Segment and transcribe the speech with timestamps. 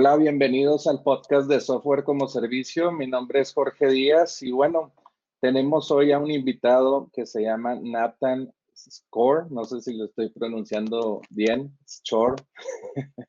[0.00, 2.92] Hola, bienvenidos al podcast de Software como Servicio.
[2.92, 4.92] Mi nombre es Jorge Díaz y bueno,
[5.40, 9.50] tenemos hoy a un invitado que se llama Nathan Score.
[9.50, 12.36] No sé si lo estoy pronunciando bien, Score.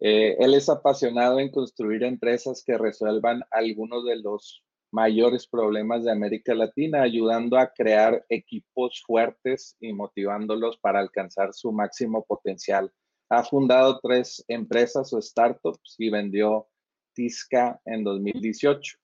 [0.00, 6.12] Eh, él es apasionado en construir empresas que resuelvan algunos de los mayores problemas de
[6.12, 12.92] América Latina, ayudando a crear equipos fuertes y motivándolos para alcanzar su máximo potencial
[13.28, 16.68] ha fundado tres empresas o startups y vendió
[17.14, 18.98] Tisca en 2018.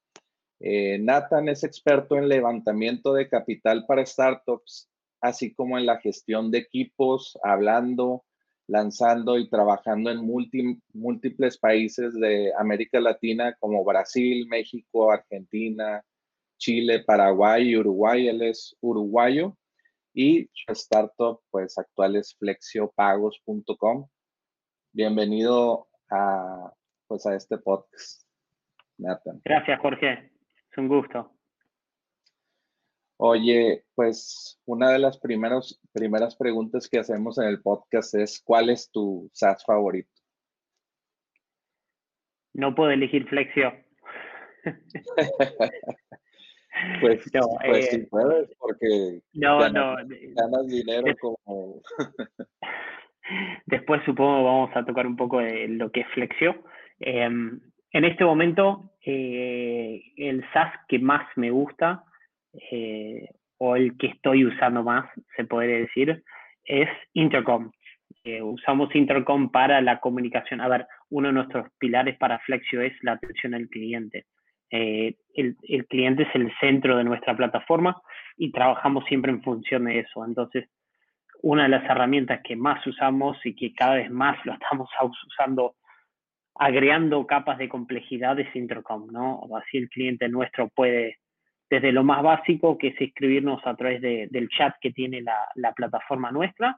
[0.61, 4.91] Eh, Nathan es experto en levantamiento de capital para startups,
[5.21, 8.25] así como en la gestión de equipos, hablando,
[8.67, 10.25] lanzando y trabajando en
[10.93, 16.05] múltiples países de América Latina como Brasil, México, Argentina,
[16.59, 18.29] Chile, Paraguay y Uruguay.
[18.29, 19.57] Él es uruguayo
[20.13, 24.09] y su startup pues actual es flexiopagos.com.
[24.93, 26.73] Bienvenido a,
[27.07, 28.27] pues, a este podcast,
[28.99, 29.41] Nathan.
[29.45, 30.33] Gracias, Jorge.
[30.71, 31.33] Es un gusto.
[33.19, 38.71] Oye, pues una de las primeros, primeras preguntas que hacemos en el podcast es, ¿cuál
[38.71, 40.11] es tu SaaS favorito?
[42.55, 43.73] No puedo elegir Flexio.
[47.01, 47.31] Pues,
[47.65, 51.83] pues sí eh, puedes, porque no, ganas, no, dinero como...
[53.67, 56.65] Después supongo vamos a tocar un poco de lo que es Flexio.
[56.99, 57.61] Em,
[57.93, 62.03] en este momento, eh, el SaaS que más me gusta,
[62.73, 63.29] eh,
[63.59, 66.25] o el que estoy usando más, se podría decir,
[66.65, 67.71] es Intercom.
[68.43, 70.61] usamos Intercom para la comunicación.
[70.61, 74.27] A ver, uno de nuestros pilares para Flexio es la atención al cliente.
[74.71, 78.01] Eh, el, cliente es el centro de nuestra plataforma
[78.37, 80.25] y trabajamos siempre en función de eso.
[80.25, 80.69] Entonces,
[81.43, 84.89] una de las herramientas que más usamos y que cada vez más lo estamos
[85.27, 85.77] usando,
[86.55, 89.41] agregando capas de complejidad es Intercom, ¿no?
[89.57, 91.19] Así el cliente nuestro puede,
[91.69, 96.31] desde lo más básico, que es escribirnos a través del chat que tiene la, plataforma
[96.31, 96.77] nuestra,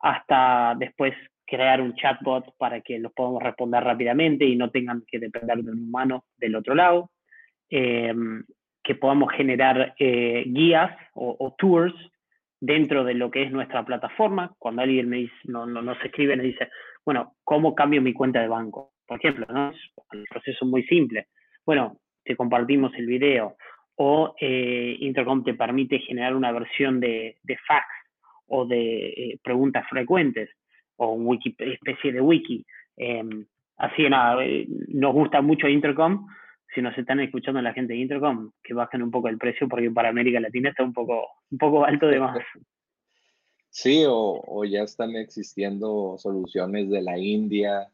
[0.00, 1.14] hasta después
[1.44, 5.72] crear un chatbot para que los podamos responder rápidamente y no tengan que depender de
[5.72, 7.10] un humano del otro lado.
[7.70, 8.44] Em,
[8.88, 11.92] que podamos generar eh, guías o, tours
[12.58, 14.54] dentro de lo que es nuestra plataforma.
[14.58, 16.70] Cuando alguien me dice, no, no, nos escribe, nos dice,
[17.04, 18.92] bueno, ¿cómo cambio mi cuenta de banco?
[19.06, 19.72] Por ejemplo, ¿no?
[19.72, 19.76] Es
[20.14, 21.26] un proceso muy simple.
[21.66, 23.56] Bueno, te compartimos el video
[23.96, 27.36] o eh, Intercom te permite generar una versión de,
[27.66, 27.86] fax
[28.46, 30.48] o de eh, preguntas frecuentes
[30.96, 32.64] o una especie de wiki.
[32.96, 33.44] Em,
[33.76, 34.42] así que nada,
[34.94, 36.26] nos gusta mucho Intercom
[36.74, 39.90] si nos están escuchando la gente de Intercom, que bajen un poco el precio porque
[39.90, 42.38] para América Latina está un poco, un poco alto de más.
[43.70, 47.86] Sí, o, ya están existiendo soluciones de la India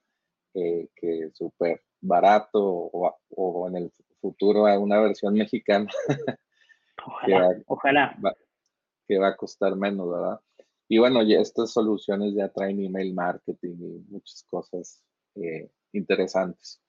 [0.54, 5.90] que es súper barato o, en el futuro una versión mexicana.
[7.66, 8.16] Ojalá,
[9.06, 10.40] que Va, a costar menos, ¿verdad?
[10.88, 15.02] Y bueno, ya estas soluciones ya traen email marketing y muchas cosas
[15.34, 16.80] eh, interesantes.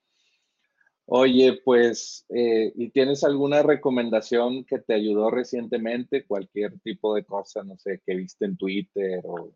[1.08, 6.26] Oye, pues, eh, ¿y tienes alguna recomendación que te ayudó recientemente?
[6.26, 9.54] Cualquier tipo de cosa, no sé, que viste en Twitter o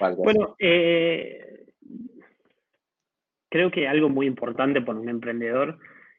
[0.00, 1.66] algo Bueno, eh,
[3.48, 5.78] creo que algo muy importante para un emprendedor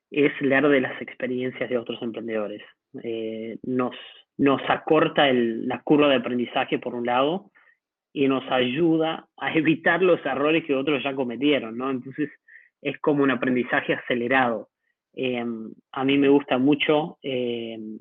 [0.10, 2.62] es leer de las experiencias de otros emprendedores.
[3.04, 3.96] Eh, nos,
[4.38, 7.52] nos acorta la curva de aprendizaje por un lado
[8.14, 11.90] y nos ayuda a evitar los errores que otros ya cometieron, ¿no?
[11.90, 12.30] Entonces,
[12.82, 14.70] es como un aprendizaje acelerado.
[15.14, 18.00] Em, a mí me gusta mucho em,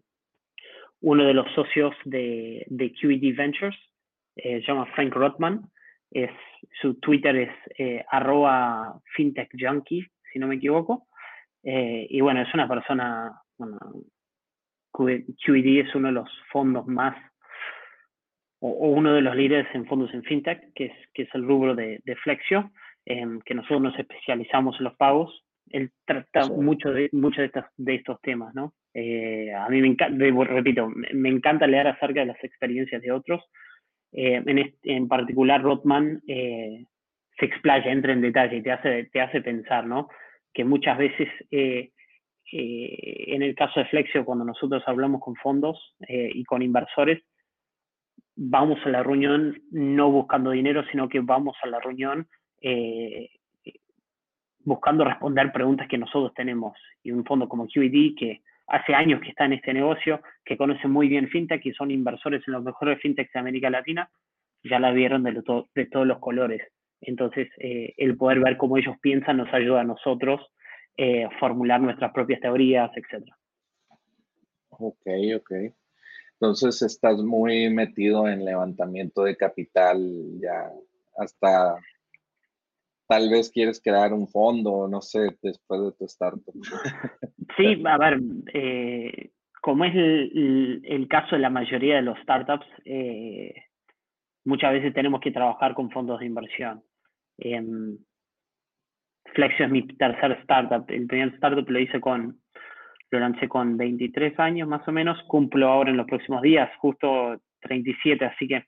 [1.01, 3.77] uno de los socios de, de QED Ventures,
[4.37, 5.63] eh, se llama Frank Rothman,
[6.11, 6.31] es,
[6.81, 11.09] su Twitter es eh, arroba fintech junkie, si no me equivoco,
[11.63, 13.79] eh, y bueno, es una persona, bueno,
[14.93, 17.17] QED es uno de los fondos más,
[18.61, 21.75] o, uno de los líderes en fondos en fintech, que es, que es el rubro
[21.75, 22.71] de, de Flexio,
[23.45, 27.95] que nosotros nos especializamos en los pagos, él trata mucho de muchos de estos, de
[27.97, 28.75] estos temas, ¿no?
[28.93, 33.43] Eh, a mí me encanta, repito, me encanta leer acerca de las experiencias de otros.
[34.13, 36.87] Eh, en, en, particular, Rothman eh,
[37.39, 40.09] se explaya, entra en detalle y te hace, te hace pensar, ¿no?
[40.53, 41.91] que muchas veces eh,
[42.53, 47.23] eh, en el caso de Flexio, cuando nosotros hablamos con fondos y con inversores,
[48.35, 52.27] vamos a la reunión no buscando dinero, sino que vamos a la reunión
[54.65, 56.77] buscando responder preguntas que nosotros tenemos.
[57.03, 60.87] Y un fondo como QED, que hace años que está en este negocio, que conoce
[60.89, 64.11] muy bien fintech y son inversores en los mejores fintechs de América Latina,
[64.63, 66.63] ya la vieron de, todos los colores.
[67.01, 70.41] Entonces, eh, el poder ver cómo ellos piensan nos ayuda a nosotros
[70.97, 73.25] eh, formular nuestras propias teorías, etc.
[74.69, 75.53] Ok, ok.
[76.35, 79.99] Entonces, estás muy metido en levantamiento de capital
[80.41, 80.71] ya
[81.17, 81.77] hasta
[83.11, 86.55] tal vez quieres crear un fondo, no sé, después de tu startup.
[87.57, 88.21] Sí, a ver,
[88.55, 89.31] eh,
[89.61, 93.53] como es el, caso de la mayoría de los startups, eh,
[94.45, 96.85] muchas veces tenemos que trabajar con fondos de inversión.
[97.39, 97.99] Em,
[99.35, 100.85] Flexio es mi tercer startup.
[100.89, 102.41] El primer startup lo hice con,
[103.11, 105.21] lo lancé con 23 años más o menos.
[105.27, 108.67] Cumplo ahora en los próximos días, justo 37, así que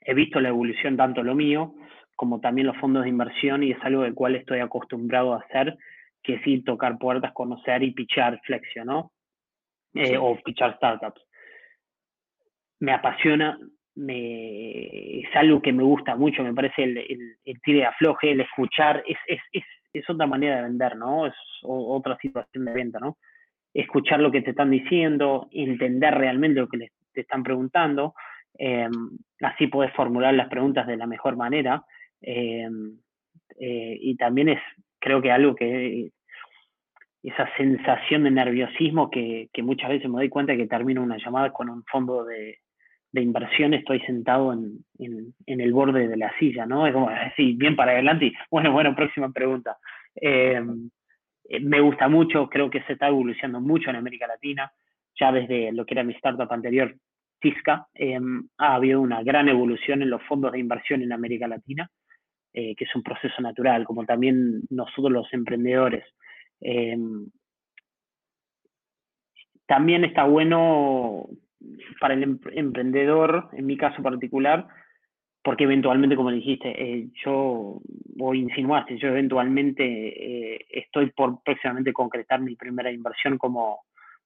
[0.00, 1.74] he visto la evolución tanto lo mío
[2.22, 5.76] como también los fondos de inversión y es algo del cual estoy acostumbrado a hacer,
[6.22, 9.10] que es ir tocar puertas, conocer y pichar Flexio, ¿no?
[9.92, 11.20] Eh, o pichar startups.
[12.78, 13.58] Me apasiona,
[13.96, 18.42] me, es algo que me gusta mucho, me parece el, el, el tire afloje, el
[18.42, 21.26] escuchar, es, es, es, es, otra manera de vender, ¿no?
[21.26, 23.18] Es otra situación de venta, ¿no?
[23.74, 28.14] Escuchar lo que te están diciendo, entender realmente lo que te están preguntando,
[28.56, 28.88] eh,
[29.40, 31.84] así puedes formular las preguntas de la mejor manera
[32.22, 32.98] Em,
[33.58, 34.60] eh, y también es,
[34.98, 36.10] creo que algo que,
[37.22, 41.52] esa sensación de nerviosismo que, que, muchas veces me doy cuenta que termino una llamada
[41.52, 42.58] con un fondo de,
[43.12, 46.86] de inversión, estoy sentado en, en, el borde de la silla, ¿no?
[46.86, 49.76] Es como así, bien para adelante y, bueno, bueno, próxima pregunta.
[50.14, 50.60] Eh,
[51.60, 54.72] me gusta mucho, creo que se está evolucionando mucho en América Latina,
[55.18, 56.94] ya desde lo que era mi startup anterior,
[57.40, 57.88] Tisca,
[58.58, 61.90] ha habido una gran evolución en los fondos de inversión en América Latina.
[62.54, 66.04] Eh, que es un proceso natural, como también nosotros los emprendedores.
[66.60, 66.98] Eh,
[69.64, 71.30] también está bueno
[71.98, 74.68] para el emprendedor, en mi caso particular,
[75.42, 77.80] porque eventualmente, como dijiste, eh, yo,
[78.20, 83.80] o insinuaste, yo eventualmente estoy por próximamente concretar mi primera inversión como,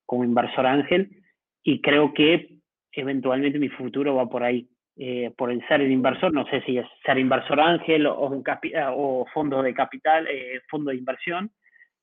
[0.05, 1.22] como inversor ángel
[1.62, 2.58] y creo que
[2.90, 4.69] eventualmente mi futuro va por ahí.
[4.98, 9.26] Eh, por el ser el inversor, no sé si es ser inversor ángel o, o
[9.34, 11.52] fondo de capital, eh, fondo de inversión,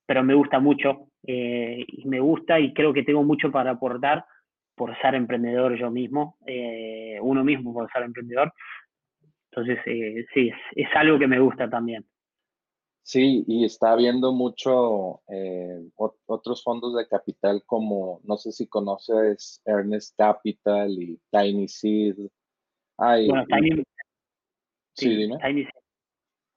[0.06, 4.24] pero me gusta mucho eh, y me gusta y creo que tengo mucho para aportar
[4.76, 6.38] por ser emprendedor yo mismo,
[7.22, 8.52] uno mismo por ser emprendedor.
[9.52, 9.80] Entonces,
[10.34, 12.04] sí, es, algo que me gusta también.
[13.04, 15.22] Sí, y está habiendo mucho
[16.26, 22.16] otros fondos de capital como, no sé si conoces Ernest Capital y Tiny Seed
[22.98, 23.84] bueno, Tiny,
[24.94, 25.30] sí,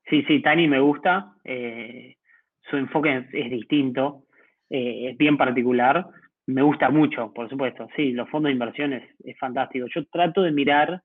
[0.09, 1.35] sí, sí, Tiny me gusta.
[1.45, 2.17] Eh,
[2.69, 4.25] su enfoque es, distinto,
[4.69, 6.07] eh, es bien particular.
[6.47, 7.89] Me gusta mucho, por supuesto.
[7.97, 9.87] Sí, los fondos de inversión es, fantástico.
[9.95, 11.03] Yo trato de mirar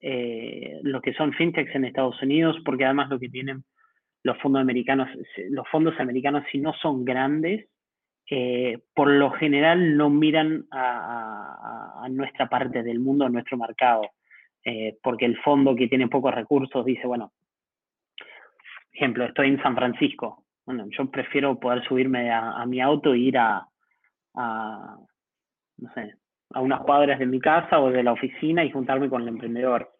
[0.00, 3.64] eh, lo que son fintechs en Estados Unidos, porque además lo que tienen
[4.24, 5.08] los fondos americanos,
[5.50, 7.68] los fondos americanos, si no son grandes,
[8.94, 14.02] por lo general no miran a, nuestra parte del mundo, a nuestro mercado.
[14.64, 17.32] Eh, porque el fondo que tiene pocos recursos dice, bueno,
[18.92, 23.38] ejemplo, estoy en San Francisco, bueno, yo prefiero poder subirme a, mi auto e ir
[23.38, 23.66] a,
[24.34, 24.96] a,
[25.78, 26.14] no sé,
[26.54, 29.90] a unas cuadras de mi casa o de la oficina y juntarme con el emprendedor.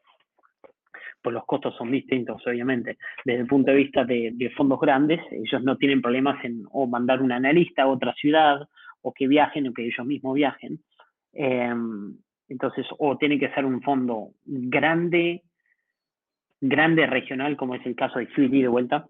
[1.20, 2.98] Pues los costos son distintos, obviamente.
[3.24, 7.22] Desde el punto de vista de, fondos grandes, ellos no tienen problemas en o mandar
[7.22, 8.68] un analista a otra ciudad,
[9.02, 10.80] o que viajen, o que ellos mismos viajen.
[11.32, 12.16] Em,
[12.52, 15.42] entonces, o tiene que ser un fondo grande,
[16.60, 19.06] grande regional, como es el caso de QED de vuelta,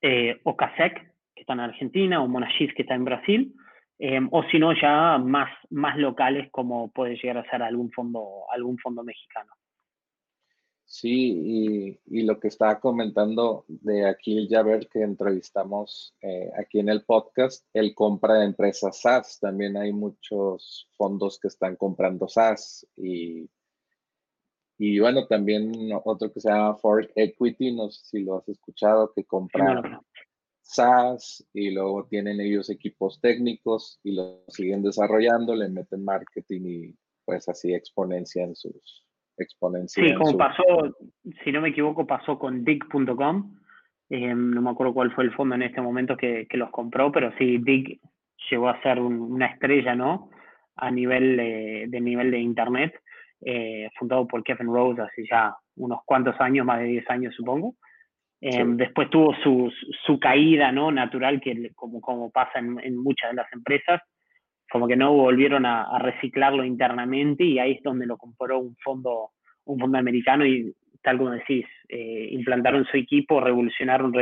[0.00, 3.52] eh, o CASEC, que está en Argentina, o Monagis, que está en Brasil,
[3.98, 8.44] eh, o si no, ya más, más locales, como puede llegar a ser algún fondo,
[8.52, 9.50] algún fondo mexicano.
[10.92, 14.48] Sí, y, lo que estaba comentando de aquí
[14.90, 19.38] que entrevistamos eh, aquí en el podcast, el compra de empresas SaaS.
[19.38, 23.48] También hay muchos fondos que están comprando SaaS y,
[24.78, 29.12] y bueno, también otro que se llama Fork Equity, no sé si lo has escuchado,
[29.14, 30.02] que compra
[30.60, 36.98] SaaS y luego tienen ellos equipos técnicos y lo siguen desarrollando, le meten marketing y
[37.24, 39.04] pues así exponencian sus,
[39.44, 40.08] exponencial.
[40.08, 40.62] Sí, como pasó,
[41.44, 43.56] si no me equivoco, pasó con Dig.com,
[44.10, 47.58] no me acuerdo cuál fue el fondo en este momento que, los compró, pero sí,
[47.58, 48.00] Dig
[48.50, 50.30] llegó a ser una estrella, ¿no?
[50.76, 52.94] A nivel de, nivel de Internet,
[53.98, 57.74] fundado por Kevin Rose hace ya unos cuantos años, más de 10 años supongo.
[58.40, 59.70] Después tuvo su,
[60.06, 60.90] su, caída ¿no?
[60.90, 64.00] natural, que como, como pasa en, en, muchas de las empresas,
[64.70, 69.30] como que no volvieron a, reciclarlo internamente y ahí es donde lo compró un fondo,
[69.64, 74.12] un fondo americano y tal como decís, eh, implantaron su equipo, revolucionaron,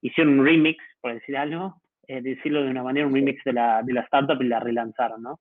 [0.00, 3.82] hicieron un remix, por decir algo, eh, decirlo de una manera, un remix de la,
[3.82, 5.40] de la startup y la relanzaron, ¿no?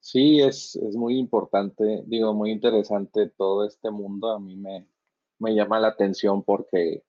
[0.00, 4.32] Sí, es, es muy importante, digo, muy interesante todo este mundo.
[4.32, 4.86] A mí me,
[5.38, 7.02] me llama la atención porque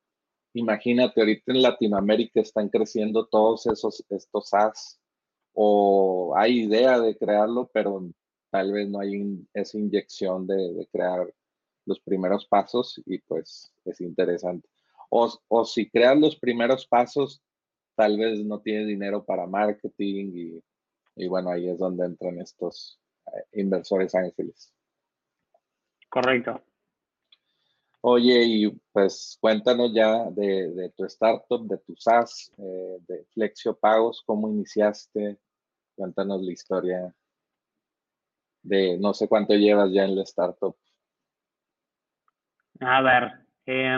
[0.54, 5.03] imagínate, ahorita en Latinoamérica están creciendo todos esos, estos as
[5.54, 8.10] o hay idea de crearlo, pero
[8.50, 11.34] tal vez no hay esa inyección de, crear
[11.86, 14.68] los primeros pasos y pues es interesante.
[15.10, 17.42] O, o, si creas los primeros pasos,
[17.96, 20.64] tal vez no tienes dinero para marketing y,
[21.16, 24.74] y bueno, ahí es donde entran estos eh, inversores ángeles.
[26.10, 26.62] Correcto.
[28.06, 34.22] Oye, y pues cuéntanos ya de, tu startup, de tu SaaS, eh, de Flexio Pagos,
[34.26, 35.40] cómo iniciaste.
[35.96, 37.16] Cuéntanos la historia
[38.62, 40.76] de no sé cuánto llevas ya en la startup.
[42.82, 43.32] A ver,
[43.68, 43.98] eh,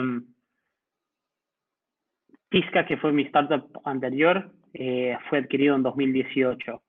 [2.88, 6.83] que fue mi startup anterior, eh, fue adquirido en 2018.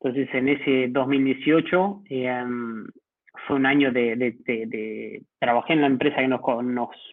[0.00, 2.02] Entonces, en ese 2018
[3.46, 6.40] fue un año de, de, trabajé en la empresa que nos,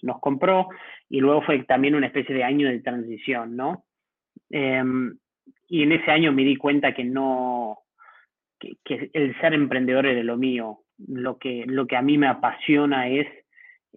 [0.02, 0.70] nos, compró
[1.10, 3.86] y luego fue también una especie de año de transición, ¿no?
[4.50, 5.18] Em,
[5.68, 7.80] y en ese año me di cuenta que no,
[8.60, 10.80] que, el ser emprendedor era lo mío.
[11.08, 13.28] Lo que, lo que a mí me apasiona es,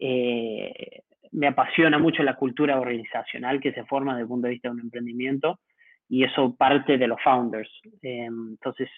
[0.00, 1.02] eh,
[1.32, 4.74] me apasiona mucho la cultura organizacional que se forma desde el punto de vista de
[4.74, 5.60] un emprendimiento
[6.08, 7.70] y eso parte de los founders.
[8.02, 8.88] Em, entonces,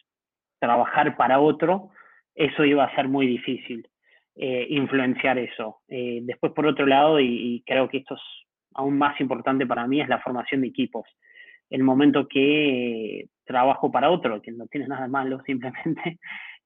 [0.58, 1.90] trabajar para otro
[2.38, 3.86] eso iba a ser muy difícil
[4.36, 5.80] eh, influenciar eso.
[5.88, 8.20] Eh, después, por otro lado, y, creo que esto es
[8.74, 11.04] aún más importante para mí, es la formación de equipos.
[11.68, 16.20] El momento que trabajo para otro, que no tiene nada malo, simplemente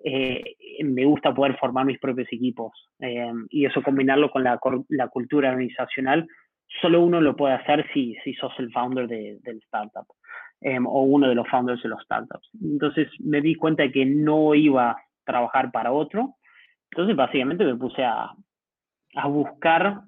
[0.04, 2.72] eh, me gusta poder formar mis propios equipos
[3.48, 4.58] y eso combinarlo con la,
[5.08, 6.26] cultura organizacional,
[6.82, 10.06] solo uno lo puede hacer si, si sos el founder de, del startup.
[10.86, 12.50] o uno de los founders de los startups.
[12.62, 16.36] Entonces me di cuenta que no iba trabajar para otro.
[16.90, 18.32] Entonces, básicamente me puse a,
[19.14, 20.02] a buscar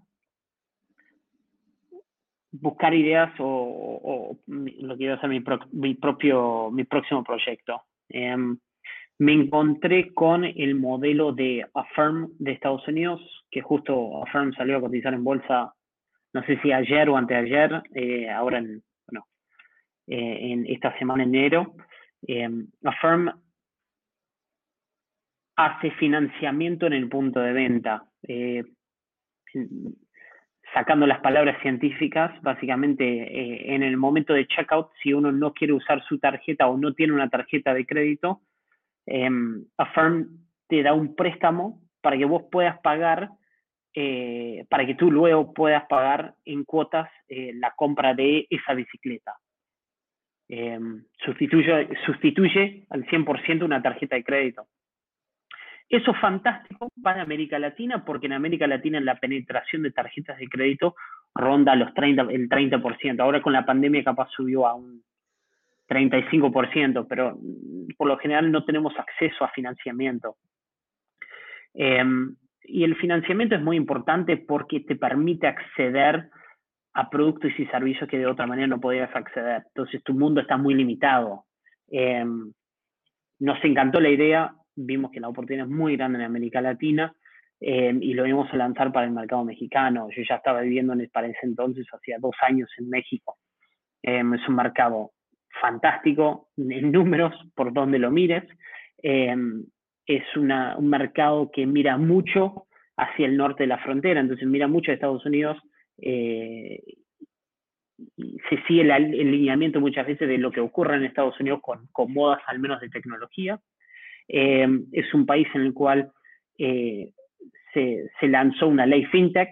[2.61, 5.43] buscar ideas o, lo que iba a ser mi,
[5.73, 7.83] mi, propio, mi próximo proyecto.
[8.09, 8.57] Em,
[9.19, 14.81] me encontré con el modelo de Affirm de Estados Unidos, que justo Affirm salió a
[14.81, 15.73] cotizar en bolsa,
[16.33, 19.27] no sé si ayer o anteayer, eh, ahora en, bueno,
[20.07, 21.75] eh, en esta semana enero.
[22.27, 23.31] Em, Affirm
[25.57, 28.05] hace financiamiento en el punto de venta.
[28.27, 28.65] Eh,
[30.73, 35.73] sacando las palabras científicas, básicamente eh, en el momento de checkout, si uno no quiere
[35.73, 38.41] usar su tarjeta o no tiene una tarjeta de crédito,
[39.07, 40.27] em, Affirm
[40.69, 43.31] te da un préstamo para que vos puedas pagar,
[43.95, 49.35] eh, para que tú luego puedas pagar en cuotas la compra de esa bicicleta.
[50.49, 54.67] Em, sustituye, sustituye al 100% una tarjeta de crédito.
[55.95, 60.49] Eso es fantástico para América Latina porque en América Latina la penetración de tarjetas de
[60.49, 60.97] crédito
[61.33, 63.21] ronda los 30, el 30%.
[63.21, 65.05] Ahora con la pandemia capaz subió a un
[65.89, 70.35] 35%, pero mm, por lo general no tenemos acceso a financiamiento.
[71.75, 72.35] Em,
[72.65, 76.29] y el financiamiento es muy importante porque te permite acceder
[76.95, 79.63] a productos y servicios que de otra manera no podrías acceder.
[79.69, 81.45] Entonces tu mundo está muy limitado.
[81.89, 82.53] Em,
[83.39, 87.15] nos encantó la idea, vimos que la oportunidad es muy grande en América Latina
[87.61, 90.09] eh, y lo íbamos a lanzar para el mercado mexicano.
[90.15, 93.39] Yo ya estaba viviendo en, para ese entonces, hacía dos años en México.
[94.03, 95.13] Eh, es un mercado
[95.61, 98.45] fantástico en números, por donde lo mires.
[99.03, 99.35] Eh,
[100.07, 102.67] es una, un mercado que mira mucho
[102.97, 105.57] hacia el norte de la frontera, entonces mira mucho a Estados Unidos.
[105.97, 106.83] se
[108.67, 112.13] sigue el, el, lineamiento muchas veces de lo que ocurre en Estados Unidos con, con
[112.13, 113.59] modas al menos de tecnología.
[114.29, 116.11] Eh, es un país en el cual
[116.59, 117.11] eh,
[117.73, 119.51] se, lanzó una ley fintech,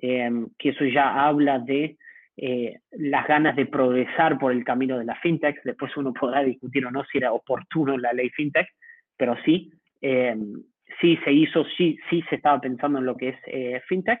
[0.00, 1.96] eh, que eso ya habla de
[2.92, 5.62] las ganas de progresar por el camino de la fintech.
[5.64, 8.66] Después uno podrá discutir o no si era oportuno la ley fintech,
[9.16, 14.18] pero sí, sí se hizo, sí, sí se estaba pensando en lo que es fintech.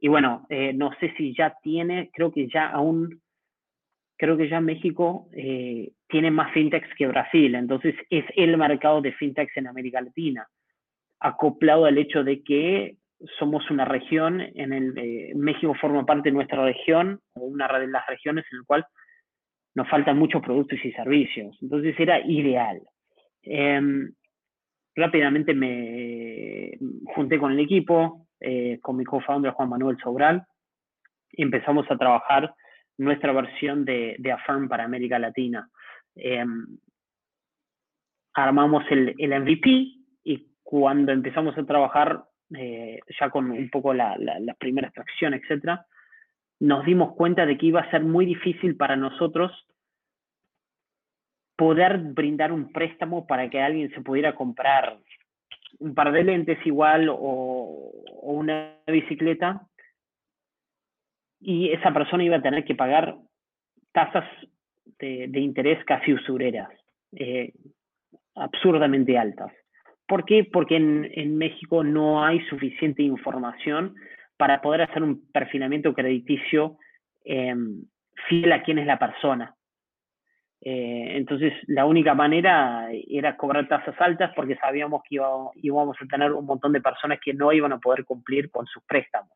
[0.00, 3.20] Y bueno, no sé si ya tiene, creo que ya aún,
[4.16, 5.28] creo que ya México
[6.08, 10.46] tiene más fintechs que Brasil, entonces es el mercado de fintechs en América Latina,
[11.20, 12.96] acoplado al hecho de que
[13.38, 17.88] somos una región, en el eh, México forma parte de nuestra región, o una de
[17.88, 18.86] las regiones en la cual
[19.74, 21.56] nos faltan muchos productos y servicios.
[21.60, 22.80] Entonces era ideal.
[23.42, 24.12] Em,
[24.94, 26.72] rápidamente me
[27.14, 30.44] junté con el equipo, eh, con mi co-founder Juan Manuel Sobral,
[31.30, 32.54] y empezamos a trabajar
[32.96, 35.68] nuestra versión de, de Affirm para América Latina.
[36.18, 36.78] Em,
[38.34, 39.68] armamos el, el, MVP
[40.24, 42.24] y cuando empezamos a trabajar
[42.56, 45.86] eh, ya con un poco la, la, primera extracción, etcétera,
[46.60, 49.52] nos dimos cuenta de que iba a ser muy difícil para nosotros
[51.56, 54.98] poder brindar un préstamo para que alguien se pudiera comprar
[55.78, 59.66] un par de lentes igual o, una bicicleta
[61.40, 63.16] y esa persona iba a tener que pagar
[63.92, 64.24] tasas
[64.98, 66.68] de, interés casi usureras,
[67.16, 67.52] eh,
[68.34, 69.52] absurdamente altas.
[70.06, 70.48] ¿Por qué?
[70.50, 73.94] Porque en, México no hay suficiente información
[74.36, 76.78] para poder hacer un perfilamiento crediticio
[77.24, 77.84] em,
[78.28, 79.54] fiel a quién es la persona.
[80.60, 86.32] Eh, entonces, la única manera era cobrar tasas altas porque sabíamos que íbamos a tener
[86.32, 89.32] un montón de personas que no iban a poder cumplir con sus préstamos.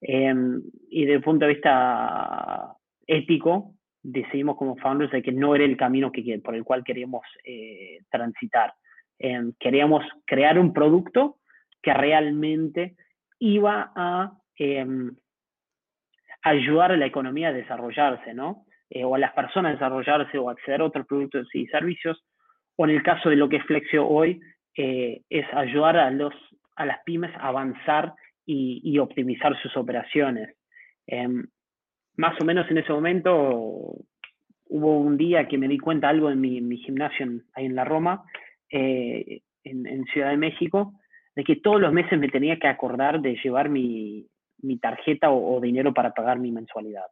[0.00, 2.72] Em, y desde el punto de vista
[3.06, 7.22] ético, decidimos como founders de que no era el camino que, por el cual queríamos
[7.44, 8.72] eh, transitar.
[9.18, 11.38] Em, queríamos crear un producto
[11.82, 12.96] que realmente
[13.38, 15.10] iba a em,
[16.42, 18.64] ayudar a la economía a desarrollarse, ¿no?
[18.90, 22.24] Eh, o a las personas a desarrollarse o acceder a otros productos y servicios,
[22.76, 24.40] o en el caso de lo que es Flexio hoy,
[24.76, 26.32] eh, es ayudar a, los,
[26.76, 28.14] a las pymes a avanzar
[28.46, 30.56] y, optimizar sus operaciones.
[32.18, 33.94] Más o menos en ese momento
[34.70, 38.24] hubo un día que me di cuenta algo en mi, gimnasio ahí en la Roma,
[38.70, 40.94] eh, en, Ciudad de México,
[41.36, 44.26] de que todos los meses me tenía que acordar de llevar mi,
[44.62, 47.06] mi tarjeta o, dinero para pagar mi mensualidad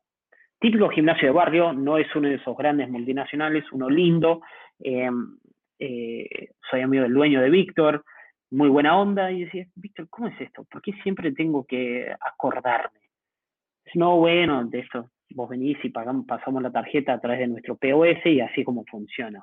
[0.58, 4.40] típico gimnasio de barrio, no es uno de esos grandes multinacionales, uno lindo.
[4.80, 5.10] Eh,
[5.78, 8.02] eh, soy amigo del dueño de Víctor,
[8.50, 9.30] muy buena onda.
[9.30, 10.64] Y decía, Víctor, ¿cómo es esto?
[10.64, 13.05] ¿Por qué siempre tengo que acordarme?
[13.94, 18.26] No, bueno, de esto, vos venís y pasamos la tarjeta a través de nuestro POS
[18.26, 19.42] y así como funciona.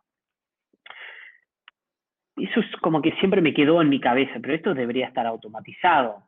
[2.35, 6.23] Eso es como que siempre me quedó en mi cabeza, pero esto debería estar automatizado.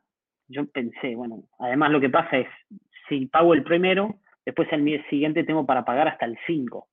[0.48, 2.48] Yo pensé, bueno, además lo que pasa es,
[3.08, 6.86] si pago el primero, Después el mes siguiente tengo para pagar hasta el 5.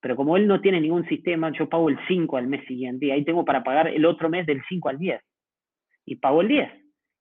[0.00, 3.10] Pero como él no tiene ningún sistema, yo pago el 5 al mes siguiente y
[3.10, 5.20] ahí tengo para pagar el otro mes del 5 al 10.
[6.06, 6.72] Y pago el 10.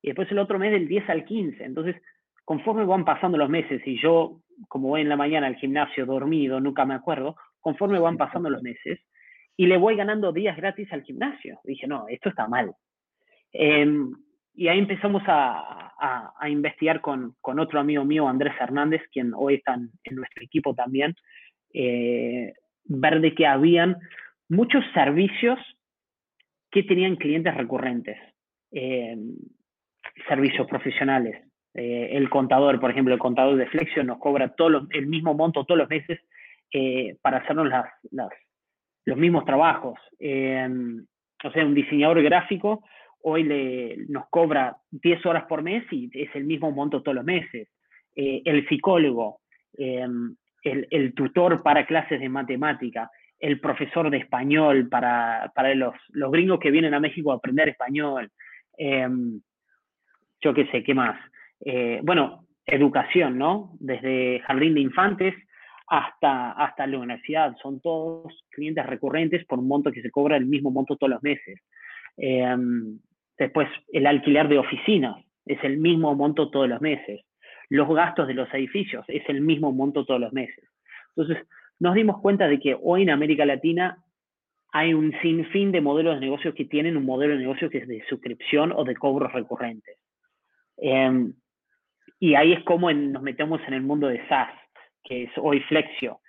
[0.04, 1.64] Y después el otro mes del 10 al 15.
[1.64, 1.96] Entonces,
[2.50, 6.60] conforme van pasando los meses y yo, como voy en la mañana al gimnasio dormido,
[6.60, 9.00] nunca me acuerdo, conforme van pasando los meses
[9.56, 11.60] y le voy ganando días gratis al gimnasio.
[11.64, 12.74] Dije, no, esto está mal.
[13.54, 14.12] Em,
[14.56, 15.94] y ahí empezamos a,
[16.40, 20.74] a, investigar con, con, otro amigo mío, Andrés Hernández, quien hoy está en, nuestro equipo
[20.74, 21.14] también,
[21.72, 22.54] eh,
[22.86, 23.96] ver de que habían
[24.48, 25.60] muchos servicios
[26.72, 28.18] que tenían clientes recurrentes,
[28.72, 29.16] eh,
[30.28, 31.49] servicios profesionales.
[31.74, 35.66] Eh, el contador, por ejemplo, el contador de Flexion nos cobra todo el mismo monto
[35.66, 36.20] todos los meses
[37.22, 38.30] para hacernos las, las,
[39.06, 40.00] los mismos trabajos.
[40.20, 42.84] o sea, un diseñador gráfico
[43.22, 47.26] hoy le, nos cobra 10 horas por mes y es el mismo monto todos los
[47.26, 47.68] meses.
[48.16, 49.42] Eh, el psicólogo,
[49.78, 56.60] em, el, tutor para clases de matemática, el profesor de español para, los, los, gringos
[56.60, 58.30] que vienen a México a aprender español.
[58.78, 59.42] Em,
[60.42, 61.20] yo qué sé, ¿qué más?
[61.62, 63.72] Eh, bueno, educación, ¿no?
[63.80, 65.36] Desde jardín de infantes
[65.88, 67.56] hasta, hasta la universidad.
[67.62, 71.24] Son todos clientes recurrentes por un monto que se cobra el mismo monto todos los
[71.24, 71.60] meses.
[72.18, 73.00] Em,
[73.40, 77.22] Después, el alquiler de oficinas es el mismo monto todos los meses.
[77.70, 80.66] Los gastos de los edificios es el mismo monto todos los meses.
[81.16, 81.48] Entonces,
[81.80, 84.04] nos dimos cuenta de que hoy en América Latina
[84.74, 87.88] hay un sinfín de modelos de negocios que tienen un modelo de negocio que es
[87.88, 89.98] de suscripción o de cobros recurrentes.
[90.78, 91.34] Em,
[92.20, 94.54] y ahí es como nos metemos en el mundo de SaaS,
[95.04, 96.20] que es hoy Flexio.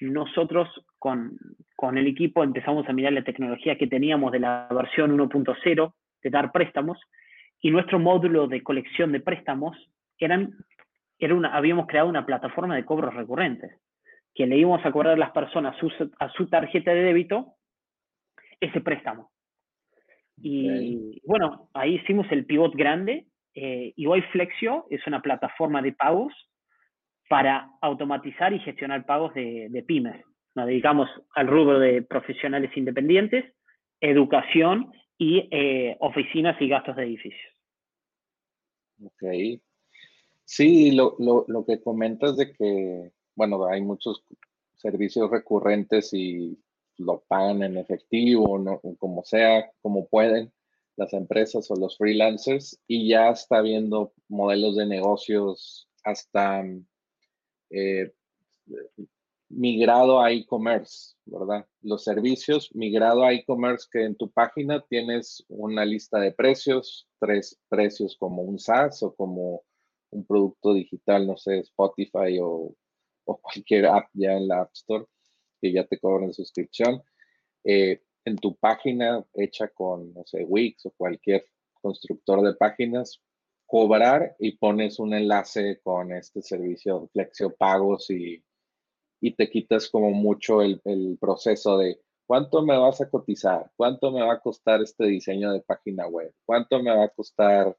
[0.00, 1.38] Nosotros con,
[1.76, 6.30] con el equipo empezamos a mirar la tecnología que teníamos de la versión 1.0 de
[6.30, 6.98] dar préstamos
[7.60, 9.76] y nuestro módulo de colección de préstamos
[10.18, 10.54] eran,
[11.18, 13.72] era una, habíamos creado una plataforma de cobros recurrentes,
[14.34, 15.76] que le íbamos a cobrar a las personas
[16.18, 17.54] a su tarjeta de débito
[18.60, 19.30] ese préstamo.
[20.38, 23.26] Y bueno, ahí hicimos el pivot grande
[23.58, 26.32] Eh, y hoy Flexio es una plataforma de pagos
[27.26, 30.22] para automatizar y gestionar pagos de, pymes.
[30.54, 33.46] Nos dedicamos al rubro de profesionales independientes,
[34.00, 37.52] educación y eh, oficinas y gastos de edificios.
[39.02, 39.60] Ok.
[40.44, 44.22] Sí, lo, lo, que comentas de que, bueno, hay muchos
[44.74, 46.58] servicios recurrentes y
[46.98, 50.52] lo pagan en efectivo, no, como sea, como pueden
[50.96, 56.64] las empresas o los freelancers, y ya está viendo modelos de negocios hasta
[57.70, 58.12] eh,
[59.48, 61.66] migrado a e-commerce, ¿verdad?
[61.82, 67.58] Los servicios migrado a e-commerce que en tu página tienes una lista de precios, tres
[67.68, 69.62] precios como un SaaS o como
[70.10, 72.74] un producto digital, no sé, Spotify o,
[73.24, 75.04] cualquier app ya en la App Store
[75.60, 77.02] que ya te cobran suscripción.
[77.64, 81.46] Eh, en tu página hecha con, no sé, Wix o cualquier
[81.80, 83.22] constructor de páginas,
[83.66, 88.42] cobrar y pones un enlace con este servicio Flexio Pagos y,
[89.20, 94.10] y te quitas como mucho el, el, proceso de cuánto me vas a cotizar, cuánto
[94.10, 97.76] me va a costar este diseño de página web, cuánto me va a costar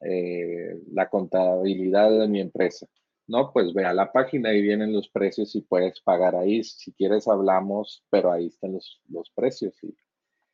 [0.00, 2.86] eh, la contabilidad de mi empresa.
[3.28, 6.62] No, pues ve a la página y vienen los precios y puedes pagar ahí.
[6.64, 9.74] Si quieres hablamos, pero ahí están los, los precios.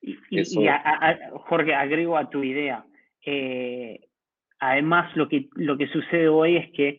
[0.01, 0.45] Y, y,
[1.47, 2.85] Jorge, agrego a tu idea.
[3.25, 4.09] Eh,
[4.59, 6.99] además, lo que, lo que sucede hoy es que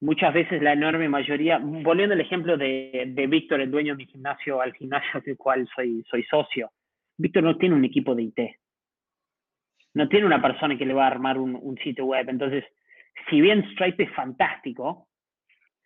[0.00, 4.06] muchas veces la enorme mayoría, volviendo al ejemplo de, de Víctor, el dueño de mi
[4.06, 6.70] gimnasio, al gimnasio del cual soy, soy socio,
[7.18, 8.40] Víctor no tiene un equipo de IT
[9.94, 12.28] no tiene una persona que le va a armar un, sitio web.
[12.28, 12.64] Entonces,
[13.28, 15.08] si bien Stripe es fantástico,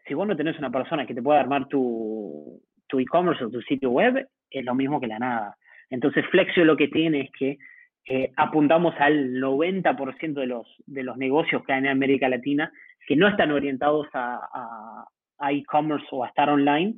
[0.06, 3.60] si vos no tenés una persona que te pueda armar tu, tu e-commerce o tu
[3.62, 5.56] sitio web, es lo mismo que la nada.
[5.90, 7.58] Entonces, Flexio lo que tiene es que
[8.06, 12.70] eh, apuntamos al 90% de los, de los negocios que hay en América Latina
[13.06, 15.06] que no están orientados a,
[15.38, 16.94] a, e-commerce o a estar online,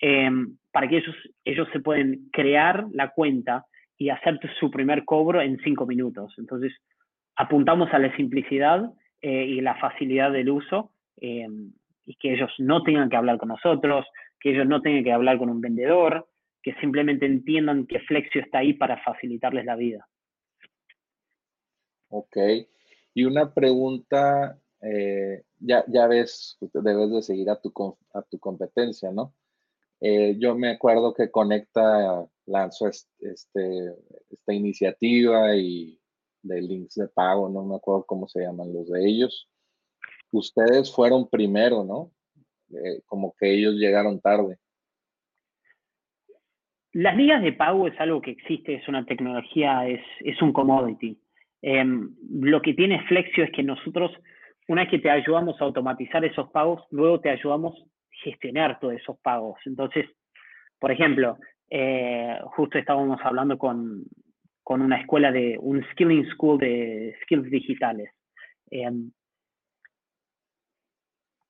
[0.00, 0.30] eh,
[0.72, 3.64] para que ellos, ellos se pueden crear la cuenta
[3.96, 6.34] y hacer su primer cobro en cinco minutos.
[6.38, 6.72] Entonces,
[7.36, 8.90] apuntamos a la simplicidad
[9.26, 11.48] eh, y la facilidad del uso eh,
[12.04, 14.04] y que ellos no tengan que hablar con nosotros,
[14.38, 16.28] que ellos no tengan que hablar con un vendedor,
[16.62, 20.06] que simplemente entiendan que Flexio está ahí para facilitarles la vida.
[22.10, 22.36] Ok.
[23.14, 27.72] Y una pregunta, eh, ya, ya ves, debes de seguir a tu,
[28.12, 29.32] a tu competencia, ¿no?
[30.36, 33.94] yo me acuerdo que Conecta lanzó este,
[34.28, 35.98] esta iniciativa y
[36.44, 39.48] de links de pago, no me acuerdo cómo se llaman los de ellos.
[40.30, 42.10] Ustedes fueron primero, ¿no?
[42.70, 44.58] Eh, como que ellos llegaron tarde.
[46.92, 51.18] Las líneas de pago es algo que existe, es una tecnología, es, es un commodity.
[51.60, 54.12] Em, lo que tiene Flexio es que nosotros,
[54.68, 57.84] una vez que te ayudamos a automatizar esos pagos, luego te ayudamos a
[58.22, 59.58] gestionar todos esos pagos.
[59.64, 60.06] Entonces,
[60.78, 61.38] por ejemplo,
[61.70, 64.04] eh, justo estábamos hablando con,
[64.64, 68.10] con, una escuela de, un skilling school de skills digitales.
[68.70, 68.90] Eh,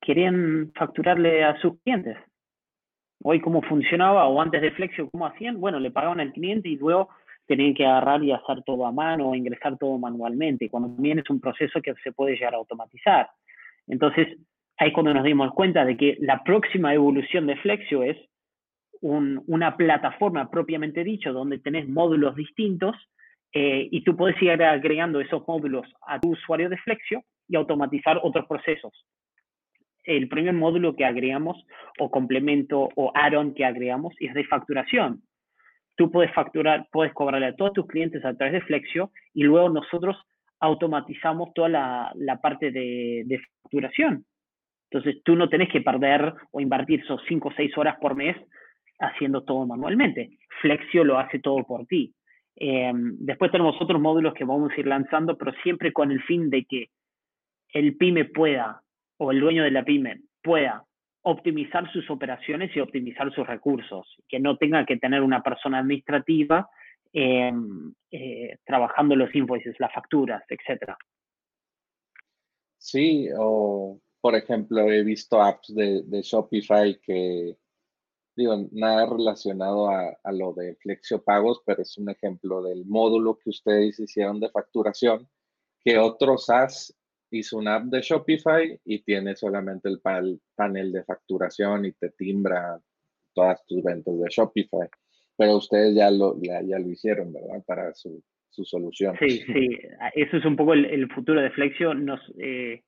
[0.01, 2.19] querían facturarle a sus clientes.
[3.23, 6.77] Hoy cómo funcionaba o antes de Flexio cómo hacían, bueno, le pagaban al cliente y
[6.77, 7.09] luego
[7.47, 11.31] tenían que agarrar y hacer todo a mano o ingresar todo manualmente, cuando también es
[11.31, 13.31] un proceso que se puede llegar a automatizar.
[13.87, 14.39] Entonces,
[14.77, 18.17] ahí cuando nos dimos cuenta de que la próxima evolución de Flexio es
[19.05, 22.97] una plataforma propiamente dicho, donde tenés módulos distintos
[23.53, 28.19] eh, y tú puedes ir agregando esos módulos a tu usuario de Flexio y automatizar
[28.23, 28.93] otros procesos.
[30.05, 31.65] El primer módulo que agregamos
[31.99, 35.23] o complemento o add-on que agregamos es de facturación.
[35.97, 39.69] Tú puedes facturar, puedes cobrarle a todos tus clientes a través de Flexio y luego
[39.69, 40.17] nosotros
[40.61, 44.25] automatizamos toda la, parte de, de, facturación.
[44.91, 48.37] Entonces tú no tenés que perder o invertir esos 5 o 6 horas por mes
[48.99, 50.39] haciendo todo manualmente.
[50.61, 52.15] Flexio lo hace todo por ti.
[52.57, 56.51] Em, después tenemos otros módulos que vamos a ir lanzando, pero siempre con el fin
[56.51, 56.91] de que
[57.73, 58.81] el pyme pueda,
[59.19, 60.85] o el dueño de la pyme pueda
[61.23, 66.69] optimizar sus operaciones y optimizar sus recursos, que no tenga que tener una persona administrativa
[67.13, 70.95] em, eh, trabajando los invoices, las facturas, etc.
[72.77, 77.57] Sí, o por ejemplo, he visto apps de Shopify que
[78.37, 83.51] digo, nada relacionado a, lo de Flexio Pagos, pero es un ejemplo del módulo que
[83.51, 85.29] ustedes hicieron de facturación,
[85.81, 86.97] que otro SaaS
[87.31, 92.81] hizo una app de Shopify y tiene solamente el panel de facturación y te timbra
[93.33, 94.89] todas tus ventas de Shopify.
[95.37, 97.63] Pero ustedes ya lo, ya, lo hicieron, ¿verdad?
[97.67, 99.17] Para su, su solución.
[99.19, 99.79] Sí, sí,
[100.15, 101.93] eso es un poco el, futuro de Flexio.
[101.93, 102.83] Nos, eh,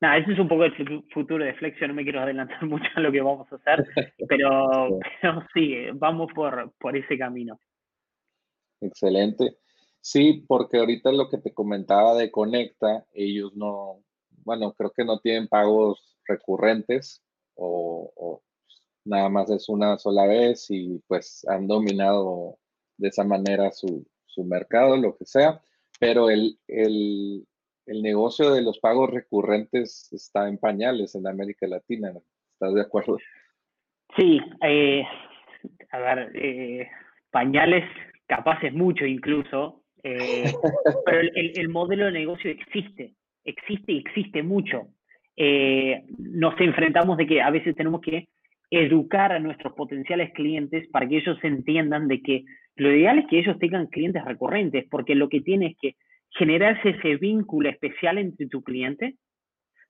[0.00, 3.00] nada, eso es un poco el futuro de Flexio, no me quiero adelantar mucho a
[3.00, 3.84] lo que vamos a hacer,
[4.28, 4.98] pero,
[5.54, 7.58] sí, vamos por, por ese camino.
[8.80, 9.56] Excelente.
[10.00, 14.04] Sí, porque ahorita lo que te comentaba de Conecta, ellos no,
[14.44, 17.22] bueno, creo que no tienen pagos recurrentes
[17.54, 18.42] o,
[19.04, 22.58] nada más es una sola vez y pues han dominado
[22.98, 24.06] de esa manera su,
[24.44, 25.62] mercado, lo que sea,
[25.98, 27.46] pero el, el,
[27.86, 32.12] negocio de los pagos recurrentes está en pañales en América Latina,
[32.52, 33.18] ¿estás de acuerdo?
[34.16, 35.04] Sí, eh,
[35.90, 36.88] a ver, eh,
[37.30, 37.84] pañales
[38.26, 40.52] capaces mucho incluso, eh,
[41.04, 44.88] pero el, modelo de negocio existe, existe y existe mucho.
[46.18, 48.28] nos enfrentamos de que a veces tenemos que
[48.70, 52.44] educar a nuestros potenciales clientes para que ellos entiendan de que
[52.76, 55.96] lo ideal es que ellos tengan clientes recurrentes, porque lo que tiene es que
[56.38, 59.16] generarse ese vínculo especial entre tu cliente.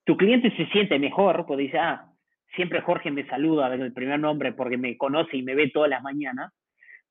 [0.04, 2.06] Tu cliente se siente mejor, porque dice, ah,
[2.54, 5.90] siempre Jorge me saluda desde el primer nombre porque me conoce y me ve todas
[5.90, 6.52] las mañanas,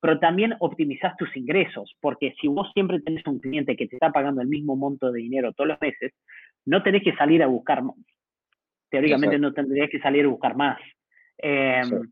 [0.00, 4.10] pero también optimizas tus ingresos, porque si vos siempre tenés un cliente que te está
[4.10, 6.12] pagando el mismo monto de dinero todos los meses,
[6.64, 7.82] no tenés que salir a buscar,
[8.90, 10.78] teóricamente no tendrías que salir a buscar más.
[11.38, 12.10] Em,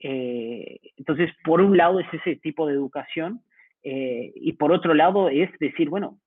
[0.00, 3.40] eh, entonces, por un lado es ese tipo de educación
[3.82, 6.18] eh, y por otro lado es decir, bueno,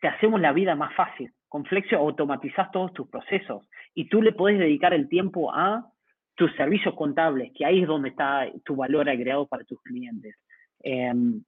[0.00, 1.32] te hacemos la vida más fácil.
[1.48, 5.86] Con Flexio automatizas todos tus procesos y tú le puedes dedicar el tiempo a
[6.34, 10.36] tus servicios contables, que ahí es donde está tu valor agregado para tus clientes.
[10.82, 11.42] Em,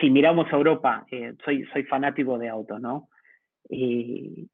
[0.00, 3.08] si miramos a Europa, eh, soy, soy fanático de autos, ¿no?
[3.68, 4.48] Y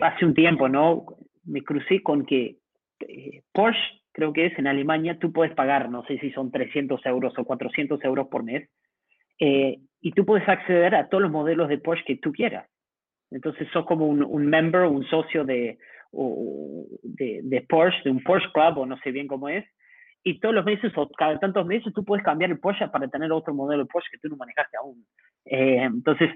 [0.00, 1.06] hace un tiempo, ¿no?
[1.44, 2.56] Me crucé con que
[3.00, 7.04] eh, Porsche, creo que es en Alemania, tú puedes pagar, no sé si son 300
[7.06, 8.68] euros o 400 euros por mes,
[9.38, 12.68] eh, y tú puedes acceder a todos los modelos de Porsche que tú quieras.
[13.30, 15.78] Entonces, sos como un, un member, un socio de,
[16.12, 19.64] de, Porsche, de un Porsche Club, o no sé bien cómo es,
[20.22, 23.30] y todos los meses o cada tantos meses tú puedes cambiar el Porsche para tener
[23.32, 25.06] otro modelo de Porsche que tú no manejaste aún.
[25.44, 26.30] Eh, entonces,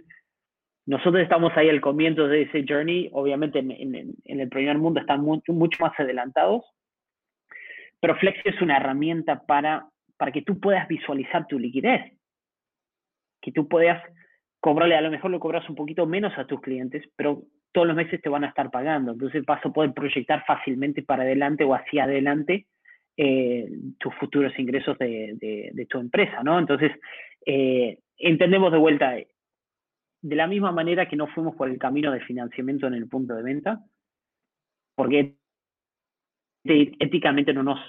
[0.87, 5.53] nosotros estamos ahí al comienzo de ese journey, obviamente en, el primer mundo están mucho,
[5.81, 6.65] más adelantados,
[8.01, 9.87] pero Flexio es una herramienta para,
[10.17, 12.13] para que tú puedas visualizar tu liquidez,
[13.41, 14.03] que tú puedas
[14.61, 17.97] cobrarle, a lo mejor lo cobras un poquito menos a tus clientes, pero todos los
[17.97, 21.75] meses te van a estar pagando, entonces vas a poder proyectar fácilmente para adelante o
[21.75, 22.67] hacia adelante
[23.17, 26.59] eh, tus futuros ingresos de, tu empresa, ¿no?
[26.59, 26.93] Entonces,
[27.47, 32.21] eh, entendemos de vuelta, de la misma manera que no fuimos por el camino de
[32.21, 33.85] financiamiento en el punto de venta,
[34.95, 35.35] porque
[36.65, 37.81] éticamente no nos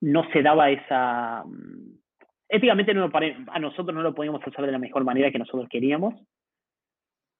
[0.00, 1.97] no, se daba esa mm,
[2.48, 3.10] éticamente no
[3.48, 6.14] a nosotros no lo podíamos hacer de la mejor manera que nosotros queríamos.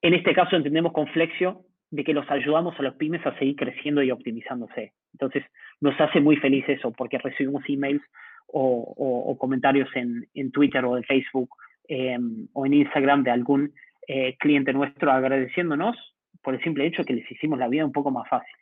[0.03, 3.57] En este caso entendemos con Flexio de que los ayudamos a los pymes a seguir
[3.57, 4.93] creciendo y optimizándose.
[5.13, 5.43] Entonces,
[5.81, 8.03] nos hace muy feliz eso, porque recibimos emails
[8.47, 11.51] o, comentarios en, en, Twitter o en Facebook
[11.91, 13.73] Em, o en Instagram de algún
[14.07, 15.97] eh, cliente nuestro agradeciéndonos
[16.43, 18.55] por el simple hecho que les hicimos la vida un poco más fácil.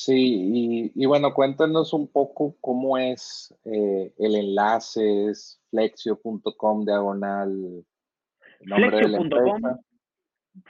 [0.00, 7.84] Sí, y, bueno, cuéntanos un poco cómo es eh, el enlace, es flexio.com diagonal.
[8.60, 9.60] Flexio.com,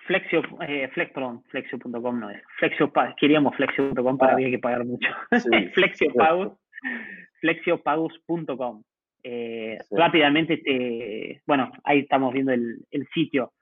[0.07, 2.43] Flexio, eh, flex, perdón, flexio.com no es.
[2.59, 4.35] Flexio, queríamos flexio.com, para ah.
[4.35, 5.11] había que pagar mucho.
[5.33, 5.51] Sí,
[7.43, 8.83] flexiopagos.com.
[9.25, 12.79] Eh, rápidamente te, bueno, ahí estamos viendo el,
[13.13, 13.53] sitio.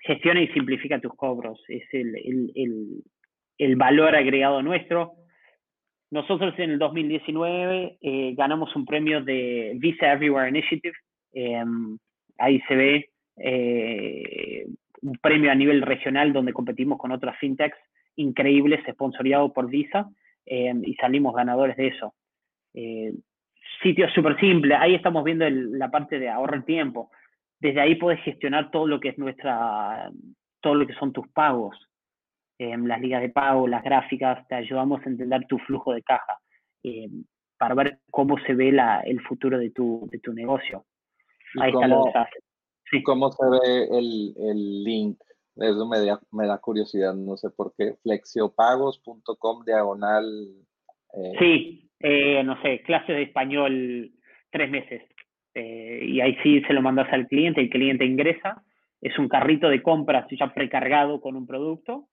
[0.00, 1.64] Gestiona y simplifica tus cobros.
[1.68, 3.02] Es el,
[3.76, 5.12] valor agregado nuestro.
[6.10, 10.94] Nosotros en el 2019 eh, ganamos un premio de Visa Everywhere Initiative.
[11.32, 11.98] Em,
[12.38, 14.66] ahí se ve eh,
[15.02, 17.76] un premio a nivel regional donde competimos con otras fintechs
[18.16, 20.08] increíbles, sponsoriado por Visa,
[20.46, 22.14] em, y salimos ganadores de eso
[23.82, 24.74] sitio súper simple.
[24.74, 27.10] Ahí estamos viendo la parte de ahorrar tiempo.
[27.58, 30.10] Desde ahí puedes gestionar todo lo que es nuestra,
[30.60, 31.76] todo lo que son tus pagos,
[32.58, 36.38] em, las ligas de pago, las gráficas, te ayudamos a entender tu flujo de caja
[36.82, 37.24] em,
[37.58, 40.84] para ver cómo se ve la, el futuro de tu, de tu negocio.
[41.60, 42.04] Ahí está lo
[42.90, 45.18] que ¿Cómo se ve el, el link?
[45.56, 47.94] Eso me da, me da curiosidad, no sé por qué.
[48.02, 50.24] Flexiopagos.com diagonal.
[51.14, 54.12] Eh, sí, eh, no sé, clase de español
[54.50, 55.02] tres meses.
[55.54, 58.62] Eh, y ahí sí se lo mandas al cliente, el cliente ingresa,
[59.00, 62.08] es un carrito de compras ya precargado con un producto,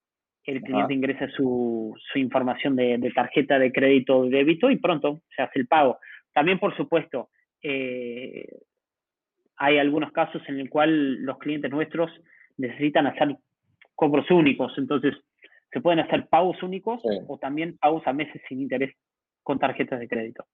[0.45, 5.41] el cliente ingresa su, su información de, tarjeta de crédito o débito y pronto se
[5.41, 5.99] hace el pago.
[6.34, 7.29] También, por supuesto,
[7.62, 8.47] eh,
[9.58, 12.12] hay algunos casos en el cual los clientes nuestros
[12.58, 13.38] necesitan hacer
[13.95, 15.15] cobros únicos, entonces
[15.71, 18.95] se pueden hacer pagos únicos o también pagos a meses sin interés
[19.41, 20.45] con tarjetas de crédito.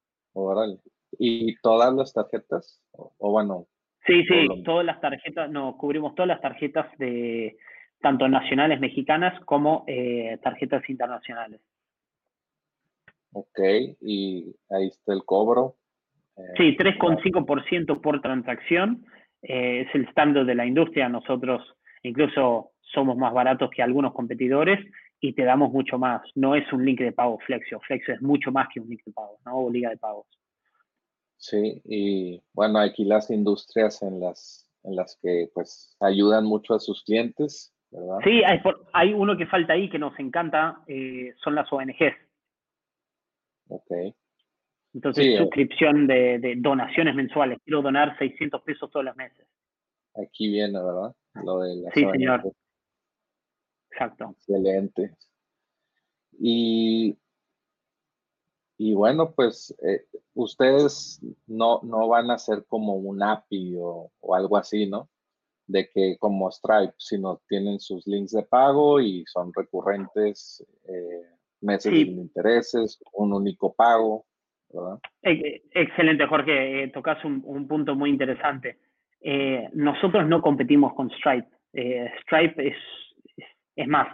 [1.17, 2.81] ¿Y todas las tarjetas?
[2.91, 3.67] O, bueno.
[4.05, 7.57] Sí, sí, todas las tarjetas, no, cubrimos todas las tarjetas de
[8.01, 11.61] tanto nacionales mexicanas como eh, tarjetas internacionales.
[13.31, 13.59] Ok,
[14.01, 15.75] y ahí está el cobro.
[16.57, 19.05] sí, 3,5% eh, por transacción.
[19.41, 21.09] Eh, es el estándar de la industria.
[21.09, 21.61] Nosotros
[22.03, 24.79] incluso somos más baratos que algunos competidores
[25.19, 26.21] y te damos mucho más.
[26.35, 27.79] No es un link de pago Flexio.
[27.81, 29.57] Flexio es mucho más que un link de pago, ¿no?
[29.57, 30.25] O liga de pagos.
[31.37, 36.79] Sí, y bueno, aquí las industrias en las, en las que pues ayudan mucho a
[36.79, 38.19] sus clientes, ¿verdad?
[38.23, 38.61] Sí, hay,
[38.93, 42.15] hay uno que falta ahí que nos encanta, eh, son las ONGs.
[43.69, 43.91] Ok.
[44.93, 45.37] Entonces, eh.
[45.37, 47.59] suscripción de, de, donaciones mensuales.
[47.63, 49.47] Quiero donar 600 pesos todos los meses.
[50.15, 51.13] Aquí viene, ¿verdad?
[51.43, 52.51] Lo de las sí, señor.
[53.91, 54.31] Exacto.
[54.31, 55.15] Excelente.
[56.39, 57.17] Y,
[58.77, 64.57] y bueno, pues eh, ustedes no, no van a ser como un API o, algo
[64.57, 65.09] así, ¿no?
[65.69, 71.21] De que como Stripe, sino tienen sus links de pago y son recurrentes, eh,
[71.61, 74.25] meses sin intereses, un único pago,
[74.73, 74.99] ¿verdad?
[75.21, 76.83] Excelente, Jorge.
[76.83, 78.79] Eh, tocas un, un, punto muy interesante.
[79.73, 81.49] nosotros no competimos con Stripe.
[82.23, 82.77] Stripe es
[83.79, 84.07] es más,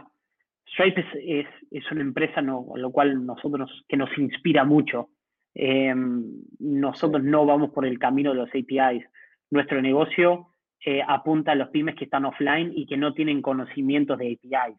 [0.67, 5.09] Stripe es, es, una empresa no, lo cual nosotros, que nos inspira mucho.
[5.55, 6.23] Em,
[6.59, 9.03] nosotros no vamos por el camino de los APIs.
[9.49, 10.49] Nuestro negocio
[10.85, 14.77] eh, apunta a los pymes que están offline y que no tienen conocimientos de APIs.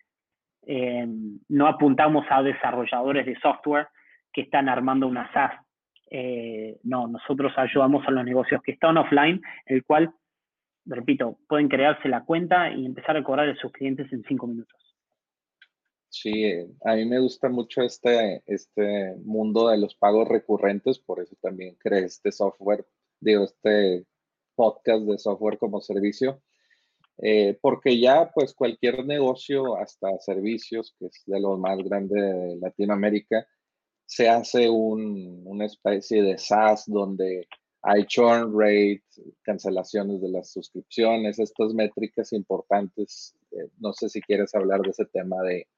[0.62, 3.88] Em, no apuntamos a desarrolladores de software
[4.33, 5.61] que están armando una SaaS.
[6.11, 10.12] Eh, no, nosotros ayudamos a los negocios que están offline, el cual
[10.87, 14.81] repito, pueden crearse la cuenta y empezar a cobrar a sus clientes en cinco minutos.
[16.09, 16.45] Sí,
[16.85, 21.77] a mí me gusta mucho este, este mundo de los pagos recurrentes, por eso también
[21.79, 22.87] creé este software,
[23.21, 24.07] digo, este
[24.57, 26.42] podcast de software como servicio,
[27.19, 32.57] eh, porque ya pues cualquier negocio, hasta servicios, que es de los más grandes de
[32.57, 33.47] Latinoamérica,
[34.07, 37.47] se hace un, una especie de SaaS donde
[37.83, 39.05] hay churn rate,
[39.42, 43.37] cancelaciones de las suscripciones, estas métricas importantes.
[43.53, 45.69] Eh, no sé si quieres hablar de ese tema de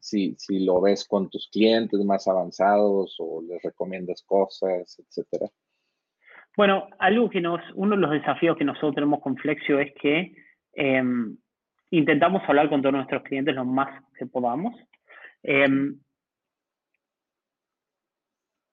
[0.00, 5.50] si, si lo ves con tus clientes más avanzados o les recomiendas cosas, etcétera.
[6.56, 10.34] Bueno, algo que nos, uno de los desafíos que nosotros tenemos con Flexio es que
[10.74, 11.36] em,
[11.90, 14.74] intentamos hablar con todos nuestros clientes lo más que podamos.
[15.42, 15.98] Em,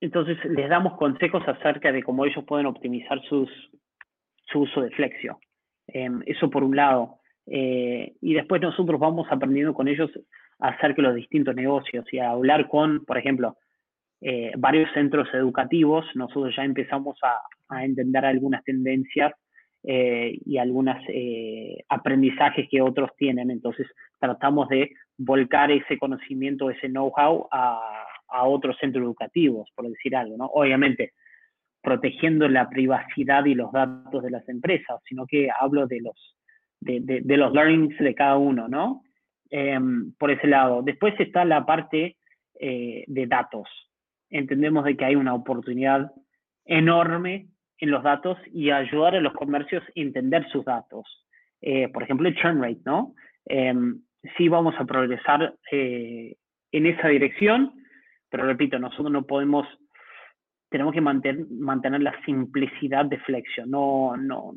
[0.02, 3.50] entonces les damos consejos acerca de cómo ellos pueden optimizar sus,
[4.46, 5.39] su uso de Flexio.
[5.88, 7.20] Em, eso por un lado.
[7.48, 10.12] Eh, y después nosotros vamos aprendiendo con ellos
[10.60, 13.58] acerca de los distintos negocios y a hablar con, por ejemplo,
[14.22, 16.06] eh, varios centros educativos.
[16.15, 19.32] Nosotros ya empezamos a, a entender algunas tendencias
[19.84, 20.97] eh, y algunos
[21.88, 23.49] aprendizajes que otros tienen.
[23.49, 23.88] Entonces
[24.19, 30.38] tratamos de volcar ese conocimiento, ese know-how a a otros centros educativos, por decir algo,
[30.38, 30.45] ¿no?
[30.45, 31.13] Obviamente,
[31.82, 36.36] protegiendo la privacidad y los datos de las empresas, sino que hablo de los,
[36.79, 39.03] de, los learnings de cada uno, ¿no?
[39.49, 40.82] Em, por ese lado.
[40.84, 42.17] Después está la parte
[42.60, 43.67] eh, de datos.
[44.29, 46.12] Entendemos de que hay una oportunidad
[46.65, 47.47] enorme
[47.80, 51.06] en los datos y ayudar a los comercios a entender sus datos.
[51.62, 53.15] Eh, por ejemplo, el churn rate, ¿no?
[53.46, 54.02] Em,
[54.38, 56.36] sí vamos a progresar eh,
[56.72, 57.74] en esa dirección,
[58.30, 59.68] pero repito, nosotros no podemos,
[60.70, 63.70] tenemos que mantener, mantener la simplicidad de Flexion.
[63.70, 64.54] No, no,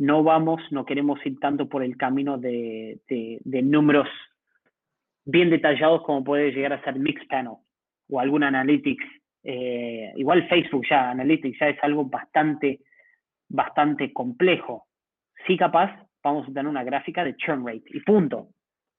[0.00, 4.08] no vamos, no queremos ir tanto por el camino de, de, números
[5.26, 7.56] bien detallados como puede llegar a ser Mixpanel
[8.08, 9.04] o algún Analytics.
[9.42, 12.80] Eh, igual Facebook ya, Analytics ya es algo bastante,
[13.48, 14.86] bastante complejo.
[15.46, 18.48] Sí, capaz, vamos a tener una gráfica de churn rate y punto,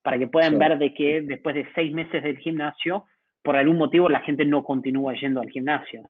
[0.01, 3.05] para que puedan ver de que después de seis meses del gimnasio
[3.43, 6.09] por algún motivo la gente no continúa yendo al gimnasio.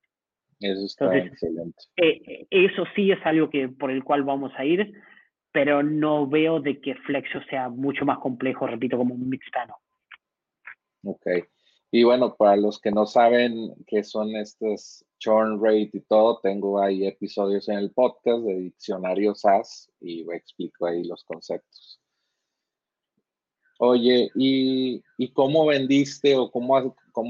[0.59, 1.83] Eso está excelente.
[1.97, 4.93] Eh, eso sí es algo que por el cual vamos a ir,
[5.51, 9.75] pero no veo de que Flexio sea mucho más complejo, repito, como un mixtano.
[11.03, 11.25] Ok.
[11.93, 16.81] Y bueno, para los que no saben qué son estos churn rate y todo, tengo
[16.81, 21.99] ahí episodios en el podcast de Diccionario SAS y explico ahí los conceptos.
[23.77, 25.01] Oye, ¿y,
[25.33, 26.77] cómo vendiste o cómo,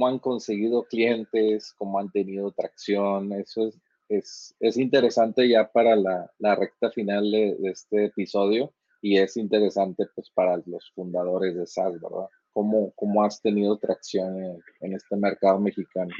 [0.08, 3.32] han conseguido clientes, cómo han tenido tracción?
[3.34, 8.74] Eso es, es, es interesante ya para la, la recta final de, de, este episodio
[9.02, 12.28] y es interesante pues para los fundadores de SAS, ¿verdad?
[12.54, 16.12] ¿Cómo, cómo has tenido tracción en, en este mercado mexicano?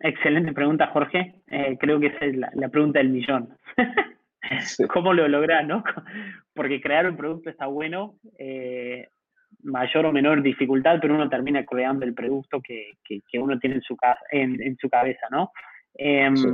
[0.00, 1.42] Excelente pregunta, Jorge.
[1.48, 3.56] Eh, creo que esa es la, la pregunta del millón.
[4.92, 5.82] ¿Cómo lo logras, no?
[6.54, 9.08] Porque crear un producto está bueno, eh,
[9.62, 13.76] mayor o menor dificultad, pero uno termina creando el producto que, que, que uno tiene
[13.76, 13.96] en su,
[14.30, 15.52] en, en su cabeza, ¿no?
[15.96, 16.48] Eh, sí.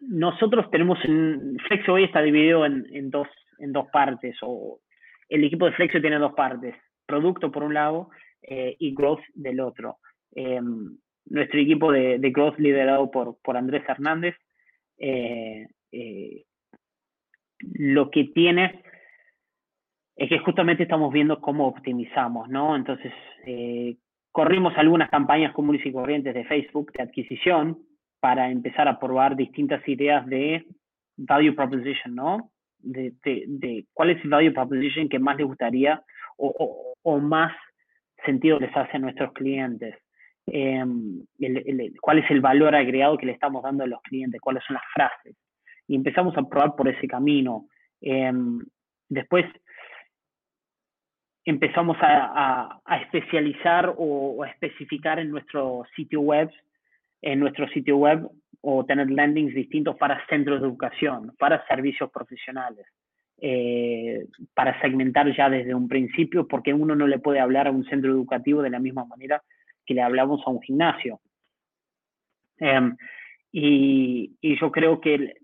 [0.00, 3.28] Nosotros tenemos, en, Flexo hoy está dividido en, en, dos,
[3.58, 4.80] en dos partes, o
[5.28, 6.74] el equipo de Flexo tiene dos partes,
[7.06, 8.10] producto por un lado
[8.42, 9.98] eh, y growth del otro.
[10.34, 10.60] Eh,
[11.26, 14.34] nuestro equipo de, growth liderado por, por Andrés Hernández,
[14.98, 15.66] eh,
[17.60, 18.82] lo que tiene
[20.16, 22.74] es que justamente estamos viendo cómo optimizamos, ¿no?
[22.76, 23.12] Entonces,
[24.32, 27.78] corrimos algunas campañas comunes y corrientes de Facebook de adquisición
[28.20, 30.66] para empezar a probar distintas ideas de
[31.16, 32.50] value proposition, ¿no?
[32.78, 36.02] De, de, cuál es el value proposition que más les gustaría
[36.36, 37.52] o, o más
[38.24, 39.96] sentido les hace a nuestros clientes.
[40.46, 41.26] El,
[42.00, 44.84] cuál es el valor agregado que le estamos dando a los clientes, cuáles son las
[44.94, 45.36] frases.
[45.86, 47.66] Y empezamos a probar por ese camino.
[48.00, 48.32] Eh,
[49.08, 49.44] después
[51.44, 56.50] empezamos a, especializar o, especificar en nuestro sitio web,
[57.20, 58.28] en nuestro sitio web
[58.60, 62.86] o tener landings distintos para centros de educación, para servicios profesionales,
[63.44, 67.84] eh, para segmentar ya desde un principio, porque uno no le puede hablar a un
[67.86, 69.42] centro educativo de la misma manera
[69.84, 71.18] que le hablamos a un gimnasio.
[72.60, 72.96] Um,
[73.50, 75.34] y, y, yo creo que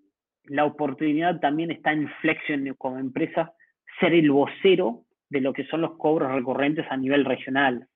[0.44, 3.52] la oportunidad también está en Flexion como empresa,
[3.98, 7.88] ser el vocero de lo que son los cobros recurrentes a nivel regional.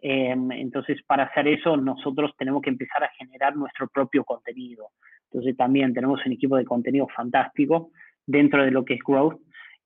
[0.00, 4.86] Eh, entonces, para hacer eso, nosotros tenemos que empezar a generar nuestro propio contenido.
[5.24, 7.90] Entonces, también tenemos un equipo de contenido fantástico
[8.26, 9.40] dentro de lo que es Growth,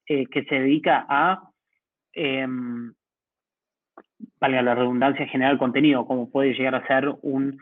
[0.07, 1.51] eh, que se dedica a
[2.15, 2.47] eh,
[4.41, 7.59] valga la redundancia, generar contenido, como puede llegar a ser un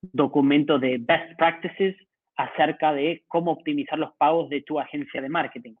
[0.00, 1.96] documento de best practices
[2.36, 5.74] acerca de cómo optimizar los pagos de tu agencia de marketing.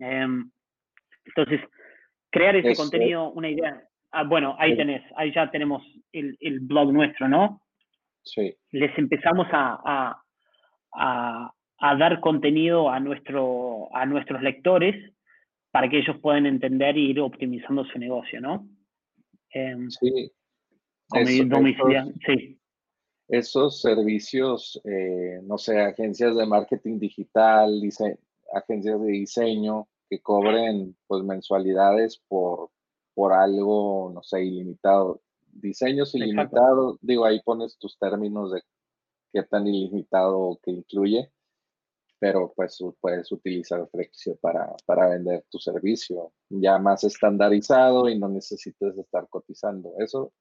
[0.00, 0.50] Um,
[1.24, 1.60] entonces,
[2.30, 2.82] crear ese Eso.
[2.82, 3.82] contenido, una idea.
[4.10, 7.60] Ah, bueno, ahí tenés, ahí ya tenemos el, el, blog nuestro, ¿no?
[8.22, 8.54] Sí.
[8.70, 10.22] Les empezamos a, a,
[10.94, 15.12] a, a dar contenido a, nuestro, a nuestros lectores
[15.70, 18.68] para que ellos puedan entender e ir optimizando su negocio, ¿no?
[19.54, 20.32] Eh, sí.
[21.14, 21.44] Eso,
[22.26, 22.60] sí.
[23.28, 28.18] Esos servicios, eh, no sé, agencias de marketing digital, dice,
[28.52, 32.70] agencias de diseño que cobren pues mensualidades por,
[33.14, 35.22] por algo, no sé, ilimitado.
[35.46, 38.62] Diseños ilimitados, digo, ahí pones tus términos de
[39.32, 41.30] qué tan ilimitado que incluye
[42.18, 48.28] pero pues puedes utilizar Flexio para, para vender tu servicio ya más estandarizado y no
[48.28, 49.94] necesitas estar cotizando.
[49.98, 50.32] Eso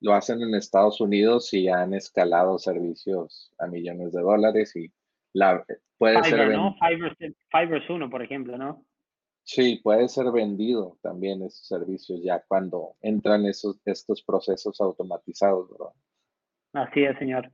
[0.00, 4.90] lo hacen en Estados Unidos y han escalado servicios a millones de dólares y
[5.32, 5.64] la,
[5.98, 6.56] puede Fiverr, ser...
[6.56, 6.74] ¿no?
[6.74, 7.16] Fiverr,
[7.50, 8.84] Fiverr es uno, por ejemplo, ¿no?
[9.44, 15.92] Sí, puede ser vendido también esos servicios ya cuando entran esos, estos procesos automatizados, ¿verdad?
[16.72, 17.50] Así es, señor.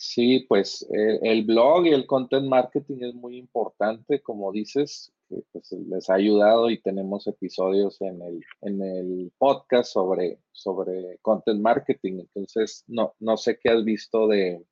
[0.00, 5.42] Sí, pues eh, el blog y el content marketing es muy importante, como dices, que
[5.50, 11.60] pues, les ha ayudado y tenemos episodios en el, en el podcast sobre, sobre content
[11.60, 12.20] marketing.
[12.20, 14.64] Entonces, no, no sé qué has visto de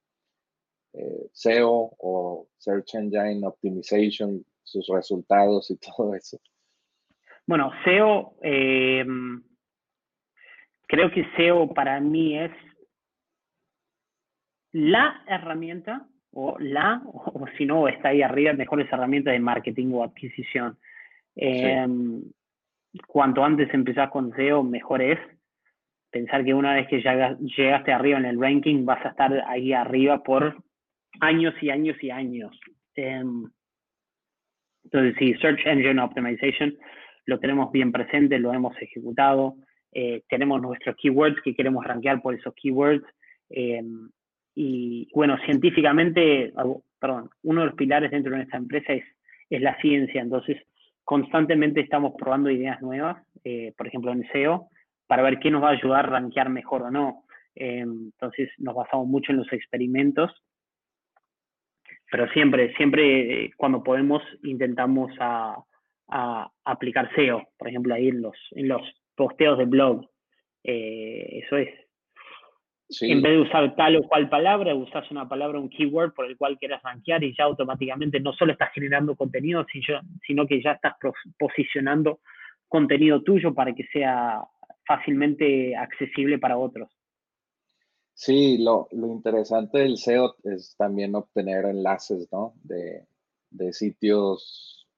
[0.92, 6.38] eh, SEO o Search Engine Optimization, sus resultados y todo eso.
[7.48, 9.04] Bueno, SEO, eh,
[10.86, 12.52] creo que SEO para mí es
[14.76, 19.92] la herramienta o la, o, o si no, está ahí arriba, mejores herramientas de marketing
[19.92, 20.76] o adquisición.
[21.34, 22.32] Eh, sí.
[23.06, 25.18] Cuanto antes empezás con SEO, mejor es.
[26.10, 30.22] Pensar que una vez que llegaste arriba en el ranking, vas a estar ahí arriba
[30.22, 30.62] por
[31.20, 32.58] años y años y años.
[32.94, 33.22] Eh,
[34.84, 36.76] entonces, sí, Search Engine Optimization
[37.24, 39.56] lo tenemos bien presente, lo hemos ejecutado.
[39.92, 43.04] Eh, tenemos nuestros keywords que queremos rankear por esos keywords.
[43.50, 43.82] Eh,
[44.58, 46.52] y bueno, científicamente,
[46.98, 49.04] perdón, uno de los pilares dentro de nuestra empresa es,
[49.50, 50.56] es la ciencia, entonces
[51.04, 54.70] constantemente estamos probando ideas nuevas, eh, por ejemplo en SEO,
[55.06, 57.24] para ver qué nos va a ayudar a rankear mejor o no.
[57.54, 60.32] Eh, entonces nos basamos mucho en los experimentos,
[62.10, 65.62] pero siempre, siempre eh, cuando podemos intentamos a,
[66.64, 68.80] aplicar SEO, por ejemplo ahí en los, en los
[69.16, 70.08] posteos de blog.
[70.62, 71.68] Eso es
[73.00, 76.36] En vez de usar tal o cual palabra, usas una palabra, un keyword por el
[76.36, 79.66] cual quieras rankear y ya automáticamente no solo estás generando contenido,
[80.24, 80.94] sino que ya estás
[81.36, 82.20] posicionando
[82.68, 84.40] contenido tuyo para que sea
[84.86, 86.88] fácilmente accesible para otros.
[88.14, 92.54] Sí, lo, interesante del SEO es también obtener enlaces, ¿no?
[92.62, 93.04] De,
[93.72, 94.88] sitios,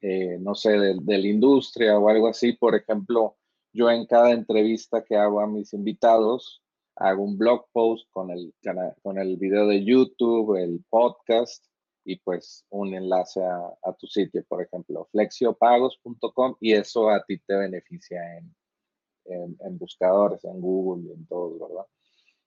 [0.00, 2.52] eh, no sé, de, de, la industria o algo así.
[2.52, 3.36] Por ejemplo,
[3.72, 6.63] yo en cada entrevista que hago a mis invitados,
[6.96, 8.54] hago un blog post con el,
[9.02, 11.64] con el video de YouTube, el podcast
[12.04, 17.56] y pues un enlace a, tu sitio, por ejemplo, flexiopagos.com y eso a ti te
[17.56, 18.54] beneficia en,
[19.60, 21.86] en, buscadores, en Google y en todos, ¿verdad?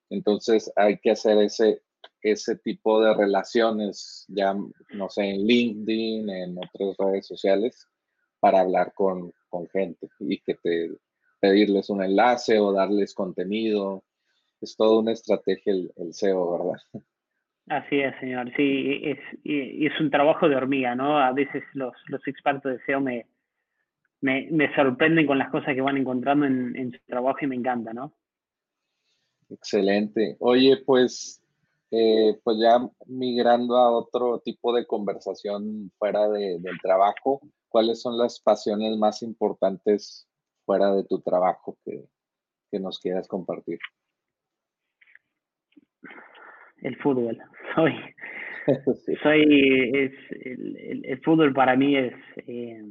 [0.09, 1.81] Entonces hay que hacer ese,
[2.21, 4.55] ese tipo de relaciones, ya
[4.93, 7.87] no sé, en LinkedIn, en otras redes sociales,
[8.39, 10.91] para hablar con, con gente y que te
[11.39, 14.03] pedirles un enlace o darles contenido.
[14.61, 16.81] Es toda una estrategia el, SEO, ¿verdad?
[17.67, 18.51] Así es, señor.
[18.55, 21.19] Sí, es, y, es un trabajo de hormiga, ¿no?
[21.19, 23.27] A veces los, los expertos de SEO me,
[24.21, 28.13] me, sorprenden con las cosas que van encontrando en, su trabajo y me encanta, ¿no?
[29.49, 30.35] Excelente.
[30.39, 31.41] Oye, pues,
[31.91, 38.39] eh, pues ya migrando a otro tipo de conversación fuera del trabajo, ¿cuáles son las
[38.39, 40.27] pasiones más importantes
[40.65, 42.07] fuera de tu trabajo que,
[42.79, 43.79] nos quieras compartir?
[46.81, 47.37] El fútbol.
[47.75, 47.93] Soy,
[49.23, 50.11] soy, es,
[50.41, 52.13] el, fútbol para mí es,
[52.47, 52.81] eh,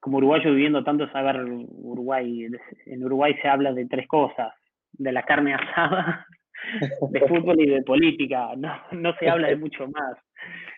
[0.00, 2.46] como uruguayo viviendo tanto saber Uruguay,
[2.86, 4.52] en Uruguay se habla de tres cosas,
[4.92, 6.26] de la carne asada,
[7.10, 10.18] de fútbol y de política, no, se habla de mucho más.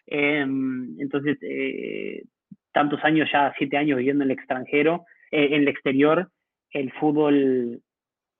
[0.06, 2.22] Em, entonces, eh,
[2.72, 6.28] tantos años ya, siete años viviendo en el extranjero, eh, en el exterior,
[6.70, 7.80] el fútbol,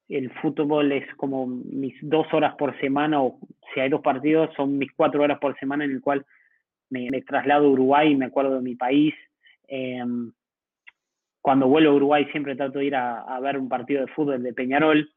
[0.09, 3.39] el fútbol es como mis dos horas por semana, o
[3.75, 6.25] si hay dos partidos, son mis cuatro horas por semana en el cual
[6.91, 9.15] me, traslado a Uruguay y me acuerdo de mi país.
[9.67, 10.33] Em,
[11.41, 14.53] cuando vuelvo a Uruguay siempre trato de ir a, ver un partido de fútbol de
[14.53, 15.11] Peñarol.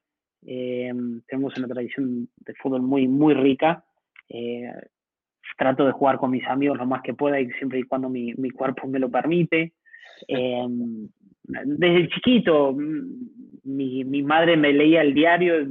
[0.45, 3.83] Em, tenemos una tradición de fútbol muy, muy rica.
[4.29, 4.71] Eh,
[5.57, 8.33] trato de jugar con mis amigos lo más que pueda y siempre y cuando mi,
[8.35, 9.73] mi cuerpo me lo permite.
[10.27, 11.07] Em,
[11.49, 13.29] desde chiquito, mm,
[13.63, 15.67] mi, mi, madre me leía el diario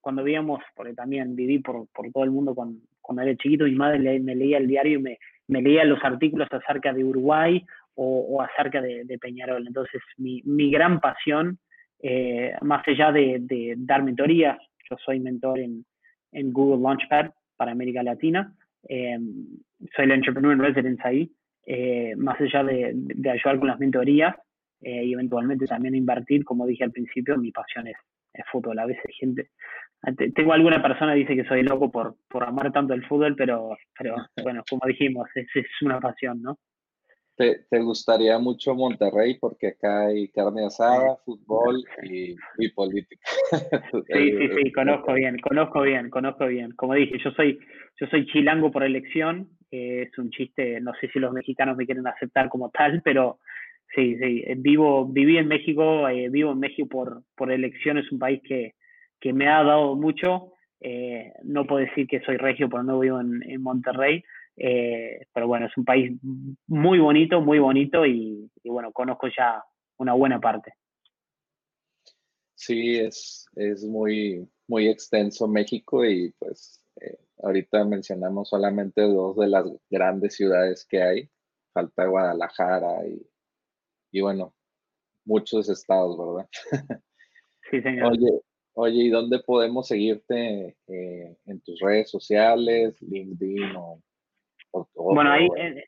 [0.00, 3.74] cuando vivíamos, porque también viví por, por todo el mundo cuando, cuando, era chiquito, mi
[3.74, 5.18] madre me leía el diario y me,
[5.48, 7.64] me, leía los artículos acerca de Uruguay
[7.94, 9.66] o, acerca de, Peñarol.
[9.66, 11.58] Entonces, mi, mi gran pasión,
[12.02, 14.58] eh, más allá de, de, dar mentorías,
[14.88, 15.84] yo soy mentor en,
[16.32, 18.54] en Google Launchpad para América Latina,
[18.88, 19.18] eh,
[19.94, 21.30] soy el Entrepreneur in Residence ahí,
[21.66, 24.34] eh, más allá de, de, ayudar con las mentorías,
[24.80, 27.96] eh, y eventualmente también invertir, como dije al principio, mi pasión es,
[28.50, 28.78] fútbol.
[28.78, 29.50] A veces gente,
[30.34, 33.76] tengo alguna persona que dice que soy loco por, por amar tanto el fútbol, pero,
[33.98, 36.58] pero bueno, como dijimos, es, es una pasión, ¿no?
[37.36, 39.38] ¿Te, ¿Te, gustaría mucho Monterrey?
[39.40, 43.30] Porque acá hay carne asada, fútbol y, y política.
[44.12, 46.72] Sí, sí, sí, conozco bien, conozco bien, conozco bien.
[46.72, 47.58] Como dije, yo soy,
[47.98, 51.86] yo soy chilango por elección, eh, es un chiste, no sé si los mexicanos me
[51.86, 53.38] quieren aceptar como tal, pero
[53.94, 58.10] Sí, sí, eh, vivo, viví en México, eh, vivo en México por, por elección, es
[58.12, 58.74] un país que,
[59.20, 60.52] que me ha dado mucho.
[60.80, 64.22] Eh, no puedo decir que soy regio porque no vivo en, en Monterrey,
[64.56, 66.12] pero bueno, es un país
[66.66, 69.62] muy bonito, muy bonito y, bueno, conozco ya
[69.98, 70.74] una buena parte.
[72.54, 76.82] Sí, es, es muy, muy extenso México y pues
[77.42, 81.30] ahorita mencionamos solamente dos de las grandes ciudades que hay.
[81.72, 83.26] Falta Guadalajara y
[84.12, 84.54] y bueno,
[85.24, 86.48] muchos estados, ¿verdad?
[87.70, 88.10] Sí, señor.
[88.10, 88.40] Oye,
[88.74, 94.02] oye ¿y dónde podemos seguirte eh, en tus redes sociales, LinkedIn o,
[94.94, 95.80] Bueno, ahí en,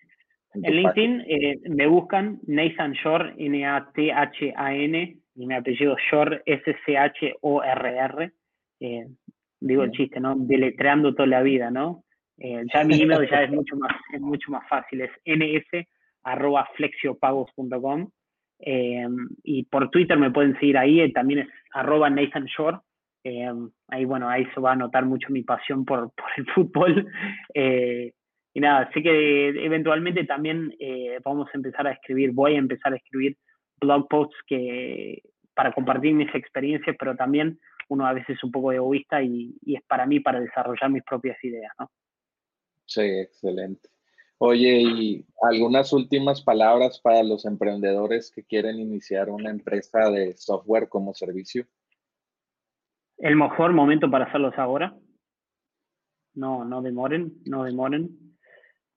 [0.54, 8.32] LinkedIn eh, me buscan Nathan Shore, N-A-T-H-A-N, y mi apellido Shore, S-C-H-O-R-R.
[8.78, 9.06] Eh,
[9.58, 10.36] digo el chiste, ¿no?
[10.36, 12.04] Deletreando toda la vida, ¿no?
[12.38, 15.86] ya mi email ya es mucho más, es mucho más fácil, es ns
[16.22, 18.10] arroba flexiopagos.com.
[18.64, 19.06] Eh,
[19.42, 22.78] y por Twitter me pueden seguir ahí, eh, también es arroba Nathan Shore.
[23.24, 23.50] Eh,
[23.88, 27.06] ahí, bueno, ahí se va a notar mucho mi pasión por, por el fútbol.
[28.54, 30.74] y nada, sé que eventualmente también
[31.24, 33.36] vamos a empezar a escribir, voy a empezar a escribir
[33.80, 35.22] blog posts que,
[35.54, 37.58] para compartir mis experiencias, pero también
[37.88, 41.02] uno a veces es un poco egoísta y, y es para mí para desarrollar mis
[41.02, 41.90] propias ideas, ¿no?
[42.86, 43.91] Sí, excelente.
[44.44, 50.88] Oye, ¿y algunas últimas palabras para los emprendedores que quieren iniciar una empresa de software
[50.88, 51.64] como servicio?
[53.22, 54.94] el mejor momento para hacerlos ahora.
[56.34, 58.10] No, no demoren, no demoren.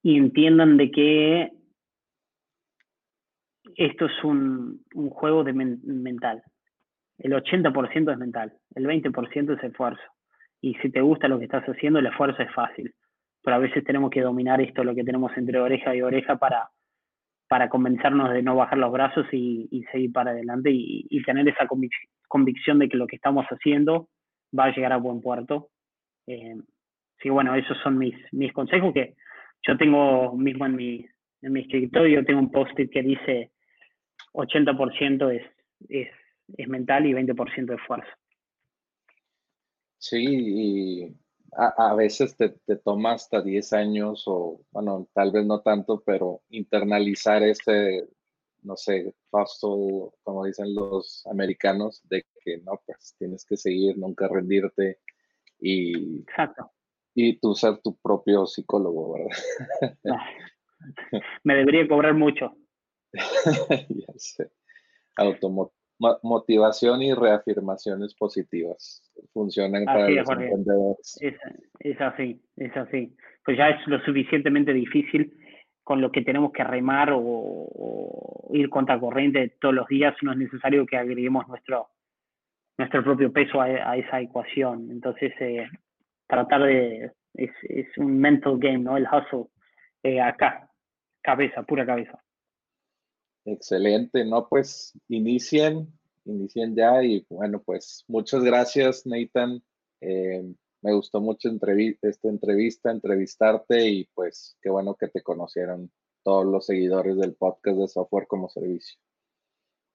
[0.01, 1.51] Y entiendan de que
[3.75, 6.41] esto es un, juego de mental.
[7.19, 10.01] El 80% es mental, el 20% es esfuerzo.
[10.59, 12.95] Y si te gusta lo que estás haciendo, el esfuerzo es fácil.
[13.45, 16.71] Pero a veces tenemos que dominar esto, lo que tenemos entre oreja y oreja, para,
[17.47, 21.67] para convencernos de no bajar los brazos y, seguir para adelante y, tener esa
[22.27, 24.09] convicción de que lo que estamos haciendo
[24.57, 25.69] va a llegar a buen puerto.
[26.25, 26.55] Eh,
[27.21, 29.13] sí, bueno, esos son mis, mis consejos que
[29.61, 31.05] yo tengo mismo en mi,
[31.43, 33.51] en mi escritorio, tengo un post-it que dice
[34.33, 35.43] 80% es,
[35.87, 36.09] es,
[36.57, 38.09] es mental y 20% de esfuerzo.
[39.99, 41.15] Sí, y
[41.53, 46.41] a, veces te, te, toma hasta 10 años o, bueno, tal vez no tanto, pero
[46.49, 48.07] internalizar ese,
[48.63, 54.27] no sé, paso, como dicen los americanos, de que no, pues tienes que seguir, nunca
[54.27, 54.99] rendirte
[55.59, 56.71] y, Exacto.
[57.13, 60.19] y tú ser tu propio psicólogo, ¿verdad?
[61.43, 62.55] Me debería cobrar mucho.
[63.13, 64.51] ya sé.
[65.99, 69.01] Motivación y reafirmaciones positivas
[69.33, 71.17] funcionan para los emprendedores.
[71.79, 73.15] Es, así, es así.
[73.43, 75.33] Pues ya es lo suficientemente difícil
[75.83, 80.37] con lo que tenemos que remar o, ir contra corriente todos los días, no es
[80.37, 81.89] necesario que agreguemos nuestro,
[82.77, 84.89] nuestro propio peso a, esa ecuación.
[84.89, 85.67] Entonces, eh,
[86.27, 88.97] tratar de, es, es, un mental game, ¿no?
[88.97, 89.45] El hustle,
[90.03, 90.69] eh, acá,
[91.21, 92.24] cabeza, pura cabeza.
[93.45, 94.47] Excelente, ¿no?
[94.49, 95.87] Pues inicien,
[96.25, 99.61] inicien ya y bueno, pues muchas gracias, Nathan.
[100.01, 100.43] Eh,
[100.81, 101.49] me gustó mucho
[102.01, 105.91] esta entrevista, entrevistarte y pues qué bueno que te conocieron
[106.23, 108.97] todos los seguidores del podcast de Software como Servicio.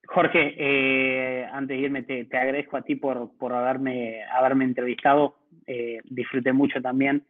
[0.07, 5.35] Jorge, eh, antes de irme, te, agradezco a ti por, por haberme, haberme entrevistado.
[5.67, 7.25] Eh, disfruté mucho también.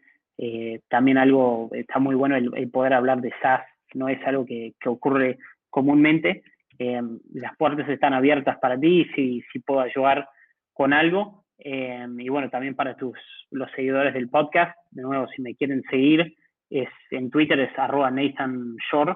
[0.87, 3.63] también algo, está muy bueno el, poder hablar de SaaS,
[3.93, 5.37] no es algo que, que ocurre
[5.71, 6.43] comúnmente.
[6.77, 7.01] Eh,
[7.33, 10.29] las puertas están abiertas para ti si, si puedo ayudar
[10.73, 11.45] con algo.
[11.57, 13.17] Eh, y bueno, también para tus,
[13.49, 16.35] los seguidores del podcast, de nuevo, si me quieren seguir,
[16.69, 19.15] es en Twitter es arroba Nathan Shore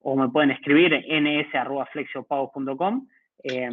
[0.00, 1.54] o me pueden escribir ns
[3.46, 3.68] eh,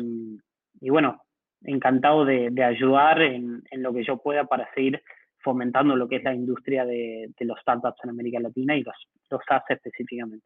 [0.81, 1.21] y bueno,
[1.63, 5.01] encantado de, ayudar en, lo que yo pueda para seguir
[5.39, 8.95] fomentando lo que es la industria de, de los startups en América Latina y los,
[9.29, 10.45] los SaaS específicamente.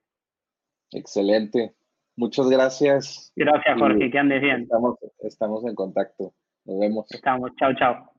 [0.92, 1.76] Excelente.
[2.16, 3.32] Muchas gracias.
[3.36, 4.10] Gracias, Jorge.
[4.10, 4.62] Que andes bien.
[4.62, 6.34] Estamos, estamos en contacto.
[6.66, 7.12] Nos vemos.
[7.12, 7.52] Estamos.
[7.58, 8.15] Chao, chao.